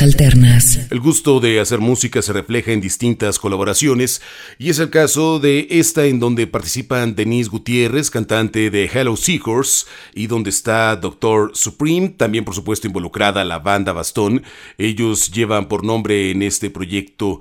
Alternas. 0.00 0.78
El 0.90 1.00
gusto 1.00 1.38
de 1.40 1.60
hacer 1.60 1.80
música 1.80 2.22
se 2.22 2.32
refleja 2.32 2.72
en 2.72 2.80
distintas 2.80 3.38
colaboraciones 3.38 4.22
y 4.58 4.70
es 4.70 4.78
el 4.78 4.88
caso 4.88 5.38
de 5.38 5.66
esta 5.70 6.06
en 6.06 6.18
donde 6.18 6.46
participan 6.46 7.14
Denise 7.14 7.50
Gutiérrez, 7.50 8.10
cantante 8.10 8.70
de 8.70 8.86
Hello 8.86 9.16
Seahorse, 9.16 9.86
y 10.14 10.28
donde 10.28 10.50
está 10.50 10.96
Doctor 10.96 11.50
Supreme, 11.54 12.08
también 12.08 12.44
por 12.44 12.54
supuesto 12.54 12.86
involucrada 12.86 13.44
la 13.44 13.58
banda 13.58 13.92
Bastón. 13.92 14.42
Ellos 14.78 15.30
llevan 15.30 15.68
por 15.68 15.84
nombre 15.84 16.30
en 16.30 16.42
este 16.42 16.70
proyecto 16.70 17.40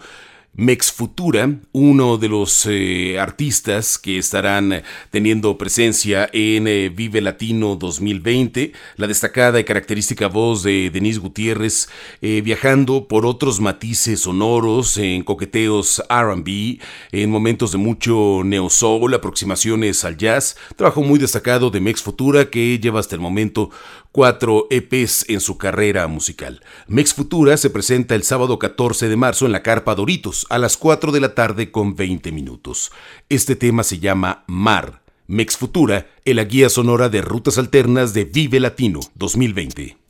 Mex 0.53 0.91
Futura, 0.91 1.49
uno 1.71 2.17
de 2.17 2.27
los 2.27 2.67
eh, 2.69 3.17
artistas 3.17 3.97
que 3.97 4.17
estarán 4.17 4.83
teniendo 5.09 5.57
presencia 5.57 6.29
en 6.33 6.67
eh, 6.67 6.89
Vive 6.89 7.21
Latino 7.21 7.77
2020, 7.77 8.73
la 8.97 9.07
destacada 9.07 9.61
y 9.61 9.63
característica 9.63 10.27
voz 10.27 10.61
de 10.63 10.89
Denise 10.89 11.21
Gutiérrez 11.21 11.87
eh, 12.21 12.41
viajando 12.41 13.07
por 13.07 13.25
otros 13.25 13.61
matices 13.61 14.19
sonoros 14.19 14.97
en 14.97 15.23
coqueteos 15.23 16.03
RB, 16.09 16.81
en 17.13 17.31
momentos 17.31 17.71
de 17.71 17.77
mucho 17.77 18.41
neo-soul, 18.43 19.13
aproximaciones 19.13 20.03
al 20.03 20.17
jazz, 20.17 20.57
trabajo 20.75 21.01
muy 21.01 21.17
destacado 21.17 21.69
de 21.69 21.79
Mex 21.79 22.03
Futura 22.03 22.49
que 22.49 22.77
lleva 22.77 22.99
hasta 22.99 23.15
el 23.15 23.21
momento 23.21 23.69
cuatro 24.11 24.67
EPs 24.69 25.25
en 25.29 25.39
su 25.39 25.57
carrera 25.57 26.07
musical. 26.07 26.61
Mex 26.87 27.13
Futura 27.13 27.57
se 27.57 27.69
presenta 27.69 28.15
el 28.15 28.23
sábado 28.23 28.59
14 28.59 29.09
de 29.09 29.15
marzo 29.15 29.45
en 29.45 29.51
la 29.51 29.63
Carpa 29.63 29.95
Doritos 29.95 30.45
a 30.49 30.57
las 30.57 30.77
4 30.77 31.11
de 31.11 31.21
la 31.21 31.33
tarde 31.35 31.71
con 31.71 31.95
20 31.95 32.31
minutos. 32.31 32.91
Este 33.29 33.55
tema 33.55 33.83
se 33.83 33.99
llama 33.99 34.43
Mar. 34.47 35.01
Mex 35.27 35.55
Futura, 35.55 36.07
en 36.25 36.35
la 36.35 36.43
guía 36.43 36.69
sonora 36.69 37.07
de 37.07 37.21
rutas 37.21 37.57
alternas 37.57 38.13
de 38.13 38.25
Vive 38.25 38.59
Latino 38.59 38.99
2020. 39.15 40.00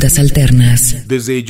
Rutas 0.00 0.18
Alternas. 0.18 1.08
Desde 1.08 1.44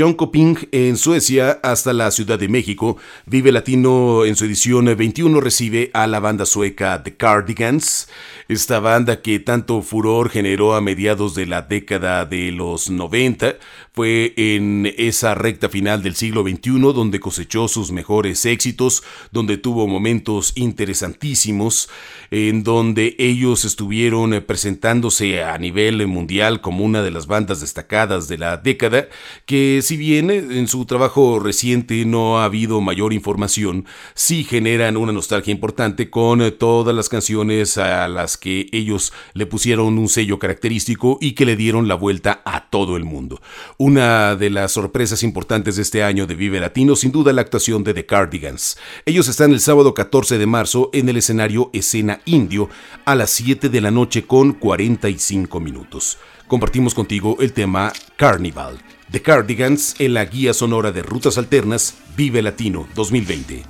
en 0.73 0.97
Suecia 0.97 1.61
hasta 1.63 1.93
la 1.93 2.11
Ciudad 2.11 2.37
de 2.37 2.49
México, 2.49 2.97
Vive 3.25 3.53
Latino 3.53 4.25
en 4.25 4.35
su 4.35 4.45
edición 4.45 4.87
21 4.87 5.41
recibe 5.41 5.93
a 5.95 6.09
la 6.09 6.19
banda 6.19 6.45
sueca 6.45 7.01
The 7.05 7.15
Cardigans, 7.15 8.09
esta 8.51 8.81
banda 8.81 9.23
que 9.23 9.39
tanto 9.39 9.81
furor 9.81 10.29
generó 10.29 10.75
a 10.75 10.81
mediados 10.81 11.37
de 11.37 11.47
la 11.47 11.63
década 11.63 12.25
de 12.25 12.51
los 12.51 12.91
90, 12.91 13.55
fue 13.93 14.35
en 14.37 14.93
esa 14.99 15.37
recta 15.37 15.69
final 15.69 16.03
del 16.03 16.17
siglo 16.17 16.43
XXI 16.43 16.81
donde 16.93 17.21
cosechó 17.21 17.69
sus 17.69 17.93
mejores 17.93 18.45
éxitos, 18.47 19.05
donde 19.31 19.57
tuvo 19.57 19.87
momentos 19.87 20.53
interesantísimos, 20.57 21.89
en 22.33 22.65
donde 22.65 23.15
ellos 23.21 23.65
estuvieron 23.65 24.43
presentándose 24.45 25.45
a 25.45 25.57
nivel 25.57 26.05
mundial 26.09 26.61
como 26.61 26.85
una 26.85 27.03
de 27.03 27.13
las 27.13 27.29
bandas 27.29 27.61
destacadas 27.61 28.27
de 28.27 28.39
la 28.39 28.57
década, 28.57 29.07
que 29.47 29.81
si 29.81 29.97
bien 29.97 30.29
en 30.29 30.67
su 30.67 30.87
trabajo 30.87 31.39
reciente 31.39 32.05
no 32.05 32.41
ha 32.41 32.47
habido 32.47 32.81
mayor 32.81 33.13
información, 33.13 33.87
sí 34.15 34.43
generan 34.43 34.97
una 34.97 35.13
nostalgia 35.13 35.53
importante 35.53 36.11
con 36.11 36.53
todas 36.59 36.97
las 36.97 37.09
canciones 37.09 37.79
a 37.79 38.09
las 38.09 38.40
que 38.41 38.69
ellos 38.73 39.13
le 39.35 39.47
pusieron 39.47 39.99
un 39.99 40.09
sello 40.09 40.39
característico 40.39 41.19
y 41.21 41.33
que 41.33 41.45
le 41.47 41.57
dieron 41.57 41.87
la 41.87 41.95
vuelta 41.95 42.43
a 42.45 42.69
todo 42.71 42.97
el 42.97 43.05
mundo. 43.05 43.41
Una 43.77 44.35
de 44.35 44.51
las 44.51 44.73
sorpresas 44.73 45.23
importantes 45.23 45.77
de 45.77 45.83
este 45.83 46.03
año 46.03 46.27
de 46.27 46.35
Vive 46.35 46.59
Latino, 46.59 46.97
sin 46.97 47.13
duda 47.13 47.33
la 47.33 47.43
actuación 47.43 47.85
de 47.85 47.95
The 47.95 48.07
Cardigans. 48.07 48.79
Ellos 49.07 49.29
están 49.29 49.53
el 49.53 49.61
sábado 49.61 49.95
14 49.95 50.39
de 50.39 50.47
marzo 50.47 50.91
en 50.93 51.09
el 51.09 51.19
escenario 51.19 51.71
Escena 51.73 52.21
Indio 52.25 52.69
a 53.05 53.15
las 53.15 53.31
7 53.31 53.69
de 53.69 53.81
la 53.81 53.91
noche 53.91 54.25
con 54.27 54.55
45 54.55 55.61
minutos. 55.61 56.19
Compartimos 56.49 56.95
contigo 56.95 57.37
el 57.41 57.53
tema 57.53 57.93
Carnival. 58.17 58.81
The 59.11 59.23
Cardigans 59.23 59.97
en 59.99 60.15
la 60.15 60.25
guía 60.25 60.55
sonora 60.55 60.93
de 60.93 61.03
Rutas 61.03 61.39
Alternas 61.39 61.95
Vive 62.17 62.43
Latino 62.43 62.89
2020. 62.95 63.63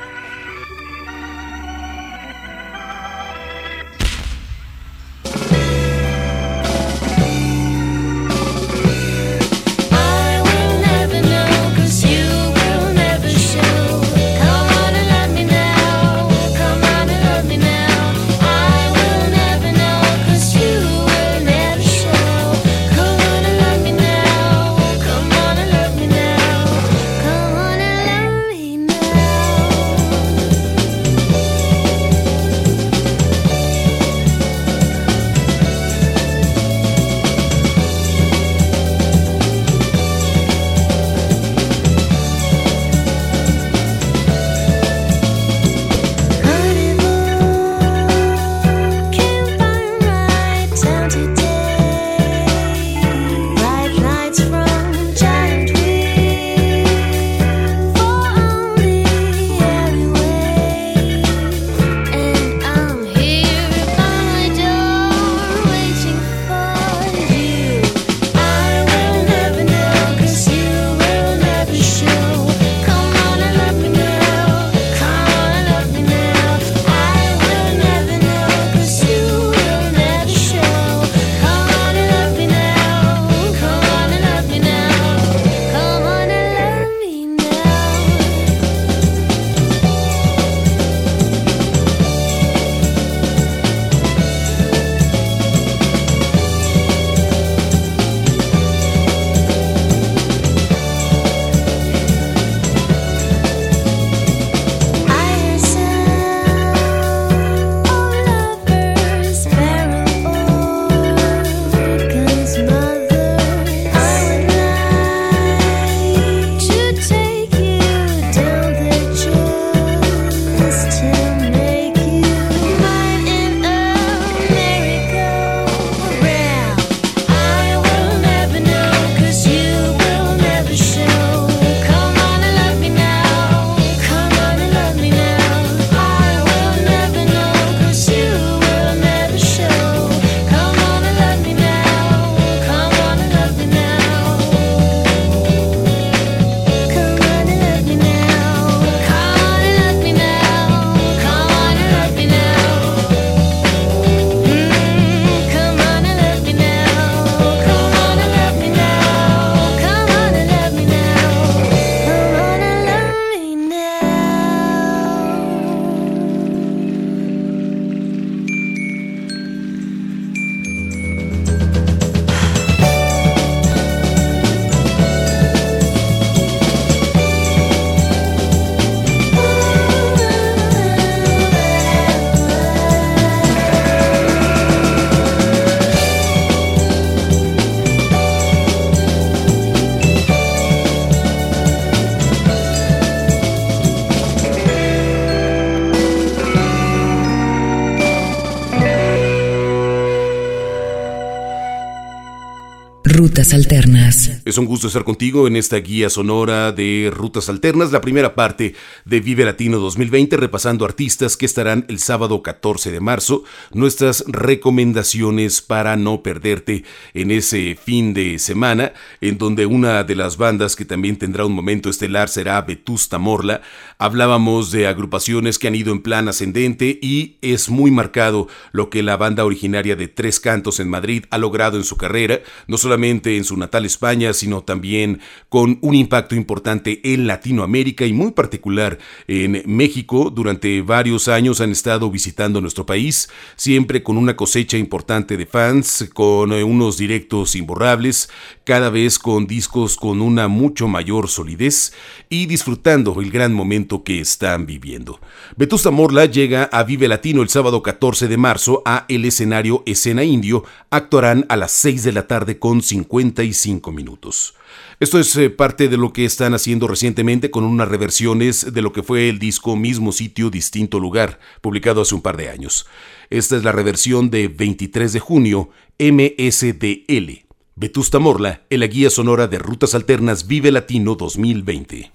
Rutas 203.19 203.53
Alternas. 203.53 204.43
Es 204.45 204.59
un 204.59 204.67
gusto 204.67 204.87
estar 204.87 205.03
contigo 205.03 205.49
en 205.49 205.57
esta 205.57 205.79
guía 205.79 206.09
sonora 206.09 206.71
de 206.71 207.11
Rutas 207.13 207.49
Alternas, 207.49 207.91
la 207.91 208.01
primera 208.01 208.37
parte 208.37 208.77
de 209.05 209.19
Vive 209.19 209.45
Latino 209.45 209.81
2020, 209.81 210.37
repasando 210.37 210.85
artistas 210.85 211.37
que 211.37 211.45
estarán 211.45 211.85
el 211.89 211.99
sábado 211.99 212.45
14 212.45 212.93
de 212.93 213.01
marzo, 213.01 213.43
nuestras 213.73 214.23
recomendaciones 214.29 215.63
para 215.63 215.97
no 215.97 216.23
perderte 216.23 216.85
en 217.13 217.33
ese 217.33 217.77
fin 217.83 218.15
de 218.15 218.39
semana, 218.39 218.93
en 219.21 219.37
donde 219.37 219.67
una 219.67 220.05
de 220.05 220.15
las 220.15 220.37
bandas 220.37 220.77
que 220.77 220.85
también 220.85 221.17
tendrá 221.17 221.45
un 221.45 221.55
momento 221.55 221.91
estelar 221.91 222.29
será 222.29 222.63
Vetusta 222.63 223.19
Morla. 223.19 223.63
Hablábamos 223.99 224.71
de 224.71 224.87
agrupaciones 224.87 225.59
que 225.59 225.67
han 225.67 225.75
ido 225.75 225.91
en 225.91 226.03
plan 226.03 226.29
ascendente 226.29 227.01
y 227.03 227.39
es 227.43 227.69
muy 227.69 227.91
marcado 227.91 228.47
lo 228.71 228.91
que 228.91 229.03
la 229.03 229.17
banda 229.17 229.45
originaria 229.45 229.97
de 229.97 230.07
Tres 230.07 230.39
Cantos 230.39 230.79
en 230.79 230.89
Madrid 230.89 231.25
ha 231.31 231.39
logrado 231.39 231.79
en 231.79 231.85
su 231.85 231.97
carrera, 231.97 232.43
no 232.69 232.79
solamente 232.79 233.08
en 233.11 233.45
su 233.45 233.57
natal 233.57 233.87
España, 233.87 234.33
sino 234.33 234.63
también 234.63 235.21
con 235.49 235.79
un 235.81 235.95
impacto 235.95 236.35
importante 236.35 237.01
en 237.03 237.27
Latinoamérica 237.27 238.07
y 238.07 238.13
muy 238.13 238.33
particular 238.33 238.99
en 239.27 239.63
México. 239.67 240.31
Durante 240.31 240.83
varios 240.83 241.29
años 241.29 241.61
han 241.61 241.73
estado 241.73 242.11
visitando 242.11 242.61
nuestro 242.61 242.85
país, 242.87 243.29
siempre 243.57 244.03
con 244.03 244.17
una 244.17 244.37
cosecha 244.37 244.77
importante 244.77 245.37
de 245.37 245.47
fans, 245.47 246.09
con 246.13 246.53
unos 246.53 246.99
directos 246.99 247.55
imborrables, 247.55 248.29
cada 248.65 248.91
vez 248.91 249.19
con 249.19 249.47
discos 249.47 249.97
con 249.97 250.21
una 250.21 250.49
mucho 250.49 250.89
mayor 250.89 251.29
solidez 251.29 251.93
y 252.29 252.47
disfrutando 252.47 253.21
el 253.21 253.31
gran 253.31 253.55
momento 253.55 254.05
que 254.05 254.21
están 254.21 254.67
viviendo. 254.67 255.21
Vetusta 255.57 255.91
Morla 255.91 256.27
llega 256.27 256.65
a 256.65 256.83
Vive 256.83 257.09
Latino 257.09 257.43
el 257.43 257.49
sábado 257.49 257.83
14 257.83 258.29
de 258.29 258.37
marzo 258.37 258.83
a 258.85 259.07
el 259.09 259.25
escenario 259.25 259.83
Escena 259.87 260.25
Indio. 260.25 260.65
Actuarán 260.91 261.47
a 261.49 261.57
las 261.57 261.73
6 261.73 262.03
de 262.03 262.13
la 262.13 262.27
tarde 262.27 262.59
con 262.59 262.83
55 263.05 263.93
minutos. 263.93 264.55
Esto 265.01 265.19
es 265.19 265.35
eh, 265.37 265.51
parte 265.51 265.89
de 265.89 265.97
lo 265.97 266.13
que 266.13 266.25
están 266.25 266.55
haciendo 266.55 266.89
recientemente 266.89 267.51
con 267.51 267.65
unas 267.65 267.89
reversiones 267.89 268.73
de 268.73 268.83
lo 268.83 268.93
que 268.93 269.03
fue 269.03 269.29
el 269.29 269.39
disco 269.39 269.77
Mismo 269.77 270.13
Sitio, 270.13 270.51
Distinto 270.51 270.99
Lugar, 270.99 271.39
publicado 271.61 272.03
hace 272.03 272.15
un 272.15 272.23
par 272.23 272.37
de 272.37 272.49
años. 272.49 272.87
Esta 273.31 273.57
es 273.57 273.65
la 273.65 273.73
reversión 273.73 274.31
de 274.31 274.49
23 274.49 275.13
de 275.13 275.21
junio, 275.21 275.71
MSDL. 275.99 277.47
Vetusta 277.77 278.19
Morla, 278.19 278.63
en 278.71 278.81
la 278.81 278.87
guía 278.89 279.09
sonora 279.09 279.47
de 279.47 279.59
Rutas 279.59 279.95
Alternas 279.95 280.49
Vive 280.49 280.73
Latino 280.73 281.15
2020. 281.15 282.11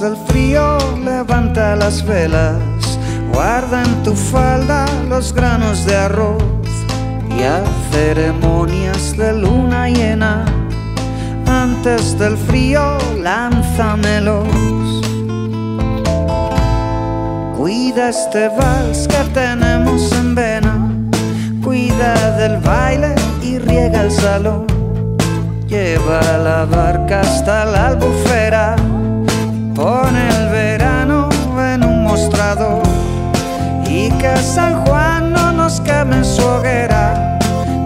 Del 0.00 0.16
frío, 0.28 0.78
levanta 1.04 1.76
las 1.76 2.04
velas, 2.04 2.58
guarda 3.32 3.82
en 3.82 4.02
tu 4.02 4.14
falda 4.14 4.86
los 5.08 5.32
granos 5.32 5.84
de 5.84 5.94
arroz 5.94 6.42
y 7.28 7.42
a 7.42 7.62
ceremonias 7.92 9.16
de 9.16 9.32
luna 9.34 9.88
llena. 9.88 10.44
Antes 11.46 12.18
del 12.18 12.36
frío, 12.36 12.98
lánzamelos. 13.22 14.48
Cuida 17.56 18.08
este 18.08 18.48
vals 18.48 19.06
que 19.06 19.22
tenemos 19.34 20.12
en 20.12 20.34
vena, 20.34 20.92
cuida 21.62 22.36
del 22.38 22.58
baile 22.58 23.14
y 23.42 23.58
riega 23.58 24.02
el 24.02 24.10
salón. 24.10 24.66
Lleva 25.68 26.20
la 26.38 26.64
barca 26.64 27.20
hasta 27.20 27.64
la 27.64 27.88
albufera 27.88 28.76
Pone 29.80 30.28
el 30.28 30.50
verano 30.50 31.30
en 31.56 31.82
un 31.82 32.04
mostrador 32.04 32.82
y 33.86 34.10
que 34.18 34.36
San 34.36 34.84
Juan 34.84 35.32
no 35.32 35.52
nos 35.52 35.80
queme 35.80 36.16
en 36.16 36.24
su 36.26 36.44
hoguera 36.44 37.38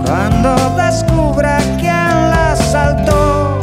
cuando 0.04 0.56
descubra 0.76 1.58
quién 1.78 2.10
la 2.32 2.56
saltó. 2.56 3.60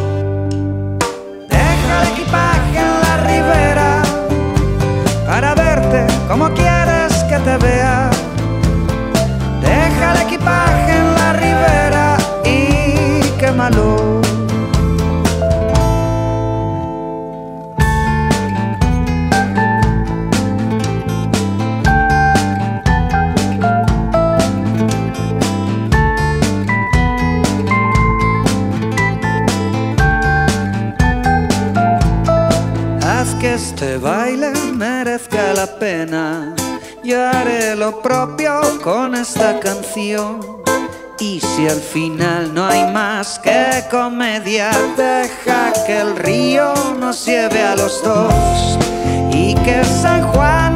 Deja 1.50 2.02
el 2.02 2.08
equipaje 2.14 2.80
en 2.80 3.02
la 3.06 3.18
ribera 3.28 4.02
para 5.28 5.54
verte 5.54 6.08
como 6.30 6.50
quieres 6.54 7.14
que 7.26 7.38
te 7.38 7.58
vea. 7.58 7.71
Este 33.82 33.98
baile 33.98 34.54
merezca 34.74 35.54
la 35.54 35.66
pena. 35.66 36.54
Yo 37.04 37.20
haré 37.20 37.76
lo 37.76 38.00
propio 38.00 38.62
con 38.84 39.16
esta 39.16 39.60
canción. 39.60 40.40
Y 41.20 41.40
si 41.40 41.68
al 41.68 41.80
final 41.80 42.54
no 42.54 42.68
hay 42.68 42.86
más 42.94 43.40
que 43.40 43.84
comedia, 43.90 44.70
deja 44.96 45.74
que 45.88 46.00
el 46.00 46.16
río 46.16 46.76
nos 47.00 47.26
lleve 47.26 47.64
a 47.64 47.76
los 47.76 48.04
dos. 48.04 48.78
Y 49.34 49.56
que 49.56 49.84
San 49.84 50.28
Juan 50.28 50.71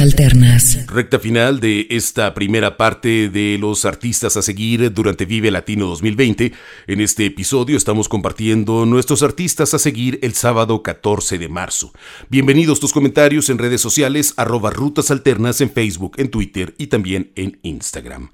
Alternas. 0.00 0.86
Recta 0.86 1.18
final 1.18 1.60
de 1.60 1.86
esta 1.90 2.34
primera 2.34 2.76
parte 2.76 3.28
de 3.28 3.58
los 3.58 3.84
artistas 3.84 4.36
a 4.36 4.42
seguir 4.42 4.92
durante 4.92 5.24
Vive 5.24 5.50
Latino 5.50 5.86
2020. 5.86 6.52
En 6.86 7.00
este 7.00 7.26
episodio 7.26 7.76
estamos 7.76 8.08
compartiendo 8.08 8.86
nuestros 8.86 9.22
artistas 9.22 9.74
a 9.74 9.78
seguir 9.78 10.18
el 10.22 10.34
sábado 10.34 10.82
14 10.82 11.38
de 11.38 11.48
marzo. 11.48 11.92
Bienvenidos 12.28 12.80
tus 12.80 12.92
comentarios 12.92 13.50
en 13.50 13.58
redes 13.58 13.80
sociales, 13.80 14.34
arroba 14.36 14.70
Rutas 14.70 15.10
Alternas 15.10 15.60
en 15.60 15.70
Facebook, 15.70 16.14
en 16.18 16.30
Twitter 16.30 16.74
y 16.78 16.88
también 16.88 17.30
en 17.36 17.58
Instagram. 17.62 18.30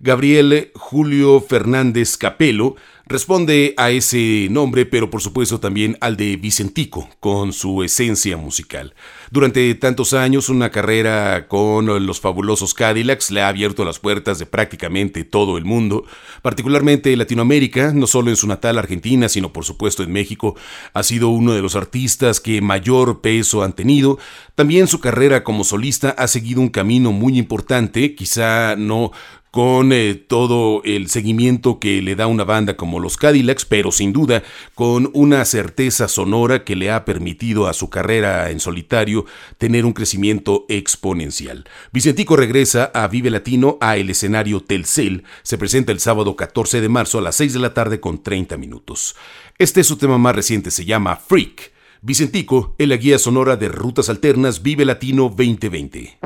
Gabriel 0.00 0.70
Julio 0.74 1.40
Fernández 1.40 2.16
Capelo 2.16 2.76
responde 3.06 3.74
a 3.76 3.90
ese 3.90 4.48
nombre, 4.50 4.86
pero 4.86 5.10
por 5.10 5.20
supuesto 5.20 5.60
también 5.60 5.96
al 6.00 6.16
de 6.16 6.36
Vicentico, 6.36 7.08
con 7.20 7.52
su 7.52 7.82
esencia 7.82 8.36
musical. 8.36 8.94
Durante 9.30 9.74
tantos 9.74 10.14
años, 10.14 10.48
una 10.48 10.70
carrera 10.70 11.46
con 11.48 12.06
los 12.06 12.20
fabulosos 12.20 12.72
Cadillacs 12.72 13.30
le 13.30 13.42
ha 13.42 13.48
abierto 13.48 13.84
las 13.84 13.98
puertas 13.98 14.38
de 14.38 14.46
prácticamente 14.46 15.24
todo 15.24 15.58
el 15.58 15.64
mundo, 15.64 16.04
particularmente 16.42 17.16
Latinoamérica, 17.16 17.92
no 17.92 18.06
solo 18.06 18.30
en 18.30 18.36
su 18.36 18.46
natal 18.46 18.78
Argentina, 18.78 19.28
sino 19.28 19.52
por 19.52 19.64
supuesto 19.64 20.02
en 20.02 20.12
México. 20.12 20.56
Ha 20.92 21.02
sido 21.02 21.28
uno 21.28 21.52
de 21.52 21.62
los 21.62 21.76
artistas 21.76 22.40
que 22.40 22.60
mayor 22.60 23.20
peso 23.20 23.62
han 23.62 23.74
tenido. 23.74 24.18
También 24.54 24.86
su 24.86 25.00
carrera 25.00 25.44
como 25.44 25.64
solista 25.64 26.10
ha 26.10 26.28
seguido 26.28 26.60
un 26.60 26.68
camino 26.68 27.12
muy 27.12 27.38
importante, 27.38 28.14
quizá 28.14 28.76
no 28.76 29.12
con 29.54 29.92
eh, 29.92 30.16
todo 30.16 30.82
el 30.82 31.08
seguimiento 31.08 31.78
que 31.78 32.02
le 32.02 32.16
da 32.16 32.26
una 32.26 32.42
banda 32.42 32.76
como 32.76 32.98
los 32.98 33.16
Cadillacs, 33.16 33.64
pero 33.64 33.92
sin 33.92 34.12
duda 34.12 34.42
con 34.74 35.12
una 35.14 35.44
certeza 35.44 36.08
sonora 36.08 36.64
que 36.64 36.74
le 36.74 36.90
ha 36.90 37.04
permitido 37.04 37.68
a 37.68 37.72
su 37.72 37.88
carrera 37.88 38.50
en 38.50 38.58
solitario 38.58 39.26
tener 39.56 39.86
un 39.86 39.92
crecimiento 39.92 40.66
exponencial. 40.68 41.68
Vicentico 41.92 42.34
regresa 42.34 42.90
a 42.92 43.06
Vive 43.06 43.30
Latino 43.30 43.78
a 43.80 43.96
el 43.96 44.10
escenario 44.10 44.60
Telcel, 44.60 45.22
se 45.44 45.56
presenta 45.56 45.92
el 45.92 46.00
sábado 46.00 46.34
14 46.34 46.80
de 46.80 46.88
marzo 46.88 47.18
a 47.18 47.22
las 47.22 47.36
6 47.36 47.52
de 47.52 47.60
la 47.60 47.74
tarde 47.74 48.00
con 48.00 48.24
30 48.24 48.56
minutos. 48.56 49.14
Este 49.56 49.82
es 49.82 49.86
su 49.86 49.96
tema 49.98 50.18
más 50.18 50.34
reciente, 50.34 50.72
se 50.72 50.84
llama 50.84 51.14
Freak. 51.14 51.70
Vicentico 52.02 52.74
en 52.76 52.88
la 52.88 52.96
guía 52.96 53.20
sonora 53.20 53.56
de 53.56 53.68
Rutas 53.68 54.08
Alternas 54.08 54.64
Vive 54.64 54.84
Latino 54.84 55.28
2020. 55.28 56.18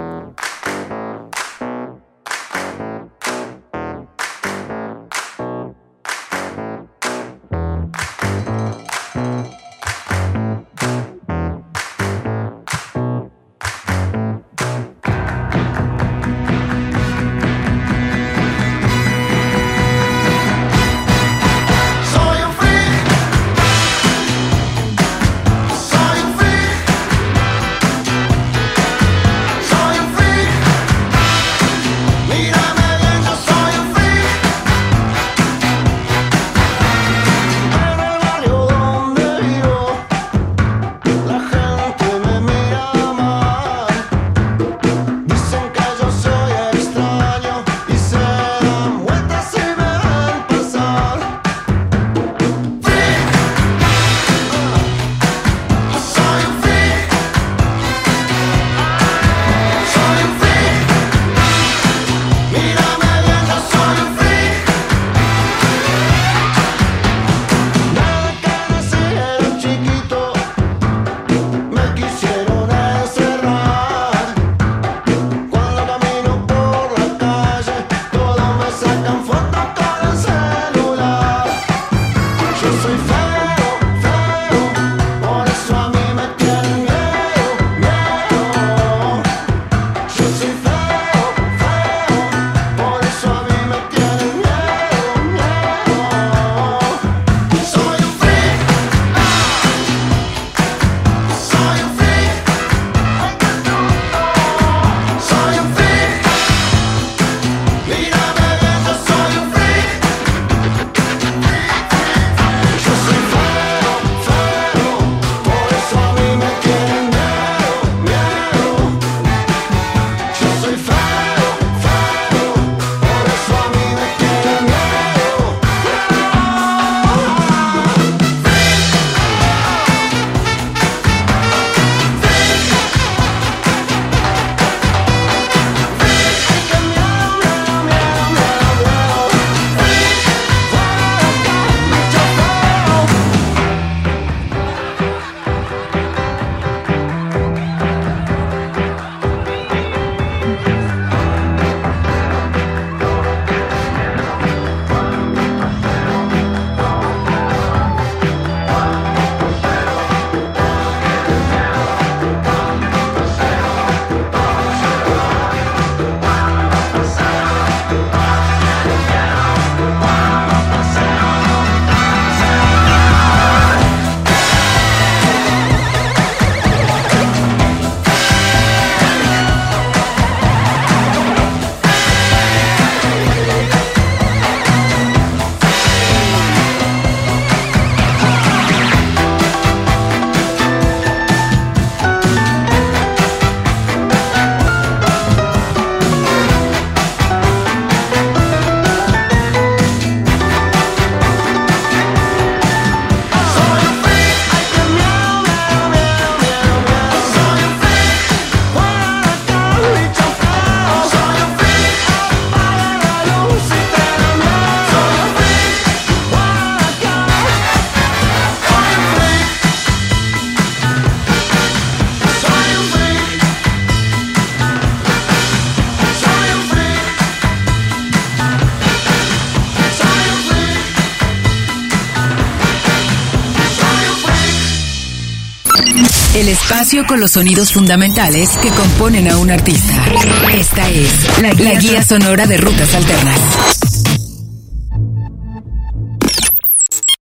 Espacio 236.68 237.06
con 237.06 237.18
los 237.18 237.30
sonidos 237.30 237.72
fundamentales 237.72 238.58
que 238.58 238.68
componen 238.68 239.26
a 239.30 239.38
un 239.38 239.50
artista. 239.50 240.04
Esta 240.52 240.86
es 240.90 241.40
la, 241.40 241.50
guía 241.54 242.02
sonora 242.02 242.46
de 242.46 242.58
rutas 242.58 242.94
alternas. 242.94 243.77